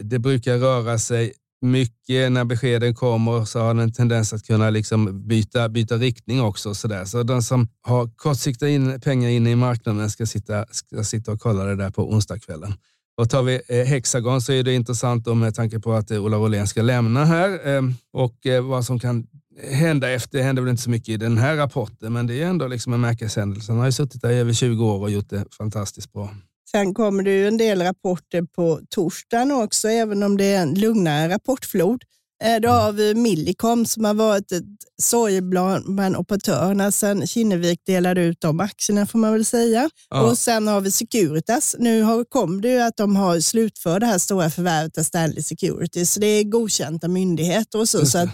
det 0.00 0.18
brukar 0.18 0.58
röra 0.58 0.98
sig 0.98 1.32
mycket 1.60 2.32
när 2.32 2.44
beskeden 2.44 2.94
kommer 2.94 3.44
så 3.44 3.60
har 3.60 3.68
den 3.68 3.78
en 3.78 3.92
tendens 3.92 4.32
att 4.32 4.46
kunna 4.46 4.70
liksom 4.70 5.28
byta, 5.28 5.68
byta 5.68 5.96
riktning 5.96 6.40
också. 6.40 6.74
Så, 6.74 6.88
där. 6.88 7.04
så 7.04 7.22
den 7.22 7.42
som 7.42 7.68
har 7.82 8.10
kortsiktiga 8.16 8.68
in, 8.68 9.00
pengar 9.00 9.28
inne 9.28 9.50
i 9.50 9.56
marknaden 9.56 10.10
ska 10.10 10.26
sitta, 10.26 10.66
ska 10.70 11.04
sitta 11.04 11.32
och 11.32 11.40
kolla 11.40 11.64
det 11.64 11.76
där 11.76 11.90
på 11.90 12.10
onsdagskvällen. 12.10 12.74
Och 13.18 13.30
tar 13.30 13.42
vi 13.42 13.60
eh, 13.68 13.84
Hexagon 13.84 14.40
så 14.40 14.52
är 14.52 14.62
det 14.62 14.74
intressant 14.74 15.26
med 15.26 15.54
tanke 15.54 15.80
på 15.80 15.92
att 15.92 16.10
eh, 16.10 16.24
Ola 16.24 16.36
Rolén 16.36 16.66
ska 16.66 16.82
lämna 16.82 17.24
här 17.24 17.66
ehm, 17.66 17.94
och 18.12 18.46
eh, 18.46 18.62
vad 18.62 18.84
som 18.84 18.98
kan 18.98 19.26
hända 19.70 20.10
efter. 20.10 20.38
Det 20.38 20.44
händer 20.44 20.62
väl 20.62 20.70
inte 20.70 20.82
så 20.82 20.90
mycket 20.90 21.08
i 21.08 21.16
den 21.16 21.38
här 21.38 21.56
rapporten, 21.56 22.12
men 22.12 22.26
det 22.26 22.42
är 22.42 22.46
ändå 22.46 22.66
liksom 22.66 22.92
en 22.92 23.00
märkeshändelse. 23.00 23.72
Han 23.72 23.78
har 23.78 23.86
ju 23.86 23.92
suttit 23.92 24.22
där 24.22 24.30
i 24.30 24.38
över 24.38 24.52
20 24.52 24.84
år 24.84 25.00
och 25.00 25.10
gjort 25.10 25.30
det 25.30 25.44
fantastiskt 25.58 26.12
bra. 26.12 26.30
Sen 26.70 26.94
kommer 26.94 27.22
det 27.22 27.30
ju 27.30 27.48
en 27.48 27.56
del 27.56 27.82
rapporter 27.82 28.42
på 28.42 28.80
torsdagen 28.90 29.52
också, 29.52 29.88
även 29.88 30.22
om 30.22 30.36
det 30.36 30.44
är 30.44 30.62
en 30.62 30.74
lugnare 30.74 31.34
rapportflod. 31.34 32.02
Eh, 32.44 32.60
Då 32.60 32.68
har 32.68 32.92
vi 32.92 33.14
Millicom 33.14 33.86
som 33.86 34.04
har 34.04 34.14
varit 34.14 34.52
ett 34.52 34.64
sorgeblad 35.02 35.94
bland 35.94 36.16
operatörerna 36.16 36.92
sedan 36.92 37.26
Kinnevik 37.26 37.80
delade 37.86 38.20
ut 38.22 38.40
de 38.40 38.60
aktierna 38.60 39.06
får 39.06 39.18
man 39.18 39.32
väl 39.32 39.44
säga. 39.44 39.90
Ja. 40.10 40.22
Och 40.22 40.38
sen 40.38 40.68
har 40.68 40.80
vi 40.80 40.90
Securitas. 40.90 41.76
Nu 41.78 42.02
har, 42.02 42.24
kom 42.24 42.60
det 42.60 42.68
ju 42.68 42.80
att 42.80 42.96
de 42.96 43.16
har 43.16 43.40
slutfört 43.40 44.00
det 44.00 44.06
här 44.06 44.18
stora 44.18 44.50
förvärvet 44.50 44.98
av 44.98 45.02
Stanley 45.02 45.42
Security, 45.42 46.06
så 46.06 46.20
det 46.20 46.26
är 46.26 46.44
godkända 46.44 47.08
myndigheter 47.08 47.78
och 47.78 47.88
så. 47.88 48.06
Så 48.06 48.18
att 48.18 48.28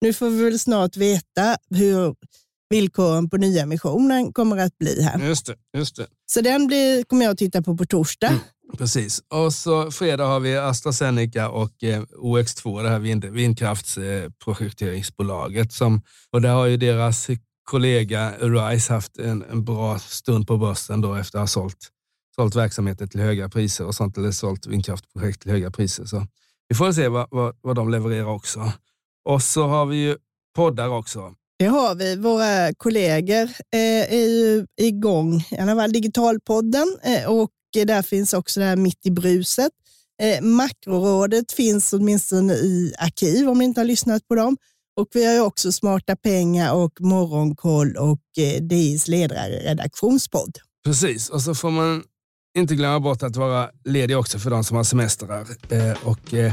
nu 0.00 0.12
får 0.12 0.30
vi 0.30 0.44
väl 0.44 0.58
snart 0.58 0.96
veta 0.96 1.56
hur 1.70 2.14
villkoren 2.70 3.30
på 3.30 3.36
nyemissionen 3.36 4.32
kommer 4.32 4.56
att 4.56 4.78
bli 4.78 5.02
här. 5.02 5.18
Just 5.28 5.46
det, 5.46 5.54
just 5.78 5.96
det. 5.96 6.06
Så 6.26 6.40
den 6.40 6.66
blir, 6.66 7.04
kommer 7.04 7.24
jag 7.24 7.32
att 7.32 7.38
titta 7.38 7.62
på 7.62 7.76
på 7.76 7.84
torsdag. 7.86 8.26
Mm. 8.28 8.40
Precis. 8.78 9.22
Och 9.28 9.54
så 9.54 9.90
fredag 9.90 10.26
har 10.26 10.40
vi 10.40 10.56
AstraZeneca 10.56 11.48
och 11.48 11.84
eh, 11.84 12.02
OX2, 12.02 12.82
det 12.82 12.88
här 12.88 12.98
vind, 12.98 13.24
vindkraftsprojekteringsbolaget. 13.24 15.72
som, 15.72 16.02
och 16.30 16.42
där 16.42 16.52
har 16.52 16.66
ju 16.66 16.76
deras 16.76 17.30
kollega 17.64 18.32
Arise 18.40 18.92
haft 18.92 19.18
en, 19.18 19.44
en 19.50 19.64
bra 19.64 19.98
stund 19.98 20.46
på 20.46 20.56
börsen 20.56 21.00
då 21.00 21.14
efter 21.14 21.38
att 21.38 21.42
ha 21.42 21.46
sålt, 21.46 21.88
sålt 22.36 22.56
verksamheter 22.56 23.06
till 23.06 23.20
höga 23.20 23.48
priser 23.48 23.86
och 23.86 23.94
sånt, 23.94 24.18
eller 24.18 24.30
sålt 24.30 24.66
vindkraftprojekt 24.66 25.42
till 25.42 25.50
höga 25.50 25.70
priser. 25.70 26.04
Så 26.04 26.26
vi 26.68 26.74
får 26.74 26.92
se 26.92 27.08
vad, 27.08 27.28
vad, 27.30 27.56
vad 27.60 27.76
de 27.76 27.90
levererar 27.90 28.26
också. 28.26 28.72
Och 29.24 29.42
så 29.42 29.66
har 29.66 29.86
vi 29.86 29.96
ju 29.96 30.16
poddar 30.56 30.88
också. 30.88 31.34
Det 31.58 31.66
har 31.66 31.94
vi. 31.94 32.16
Våra 32.16 32.74
kollegor 32.74 33.42
eh, 33.74 34.14
är 34.14 34.28
ju 34.28 34.66
igång, 34.76 35.44
i 35.50 35.58
alla 35.58 35.74
fall 35.74 35.92
Digitalpodden 35.92 36.96
eh, 37.02 37.30
och 37.30 37.50
där 37.72 38.02
finns 38.02 38.32
också 38.32 38.60
det 38.60 38.66
här 38.66 38.76
Mitt 38.76 39.06
i 39.06 39.10
bruset. 39.10 39.72
Eh, 40.22 40.42
Makrorådet 40.42 41.52
finns 41.52 41.92
åtminstone 41.92 42.52
i 42.54 42.94
arkiv 42.98 43.48
om 43.48 43.58
ni 43.58 43.64
inte 43.64 43.80
har 43.80 43.84
lyssnat 43.86 44.28
på 44.28 44.34
dem. 44.34 44.56
Och 44.96 45.08
vi 45.12 45.24
har 45.38 45.46
också 45.46 45.72
Smarta 45.72 46.16
pengar 46.16 46.74
och 46.74 47.00
Morgonkoll 47.00 47.96
och 47.96 48.20
eh, 48.38 48.62
DIs 48.62 49.08
ledarredaktionspodd. 49.08 50.58
Precis, 50.84 51.28
och 51.28 51.42
så 51.42 51.54
får 51.54 51.70
man 51.70 52.02
inte 52.58 52.74
glömma 52.74 53.00
bort 53.00 53.22
att 53.22 53.36
vara 53.36 53.70
ledig 53.84 54.18
också 54.18 54.38
för 54.38 54.50
de 54.50 54.64
som 54.64 54.76
har 54.76 54.84
semestrar. 54.84 55.46
Eh, 55.70 56.06
och, 56.06 56.34
eh, 56.34 56.52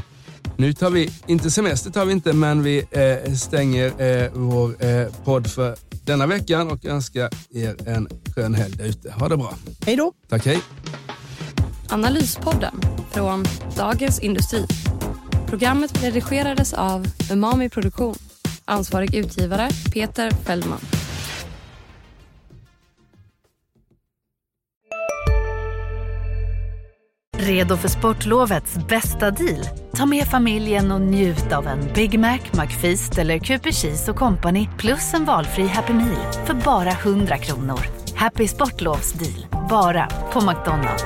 nu 0.57 0.73
tar 0.73 0.89
vi, 0.89 1.09
inte 1.27 1.51
semester 1.51 1.91
tar 1.91 2.05
vi 2.05 2.13
inte, 2.13 2.33
men 2.33 2.63
vi 2.63 2.85
eh, 2.91 3.33
stänger 3.33 4.01
eh, 4.01 4.31
vår 4.33 4.85
eh, 4.85 5.07
podd 5.23 5.47
för 5.47 5.75
denna 6.05 6.27
veckan 6.27 6.71
och 6.71 6.85
önskar 6.85 7.29
er 7.49 7.87
en 7.87 8.07
skön 8.35 8.53
helg 8.53 8.77
där 8.77 8.85
ute. 8.85 9.11
Ha 9.11 9.29
det 9.29 9.37
bra. 9.37 9.53
Hej 9.85 9.95
då! 9.95 10.13
Tack, 10.29 10.45
hej. 10.45 10.61
Analyspodden 11.89 12.81
från 13.11 13.45
Dagens 13.77 14.19
Industri. 14.19 14.65
Programmet 15.47 16.03
redigerades 16.03 16.73
av 16.73 17.05
Umami 17.31 17.69
Produktion. 17.69 18.15
Ansvarig 18.65 19.15
utgivare 19.15 19.69
Peter 19.93 20.31
Fellman. 20.31 20.79
Redo 27.37 27.77
för 27.77 27.87
sportlovets 27.87 28.75
bästa 28.89 29.31
deal? 29.31 29.65
Ta 29.93 30.05
med 30.05 30.27
familjen 30.27 30.91
och 30.91 31.01
njut 31.01 31.51
av 31.53 31.67
en 31.67 31.93
Big 31.95 32.19
Mac, 32.19 32.39
McFeast 32.51 33.17
eller 33.17 33.39
Cooper 33.39 33.71
Cheese 33.71 34.13
Company 34.13 34.69
plus 34.77 35.13
en 35.13 35.25
valfri 35.25 35.67
Happy 35.67 35.93
Meal 35.93 36.33
för 36.45 36.53
bara 36.53 36.91
100 36.91 37.37
kronor. 37.37 37.79
Happy 38.15 38.47
Sportlovs 38.47 39.13
deal, 39.13 39.67
bara 39.69 40.07
på 40.07 40.41
McDonalds. 40.41 41.05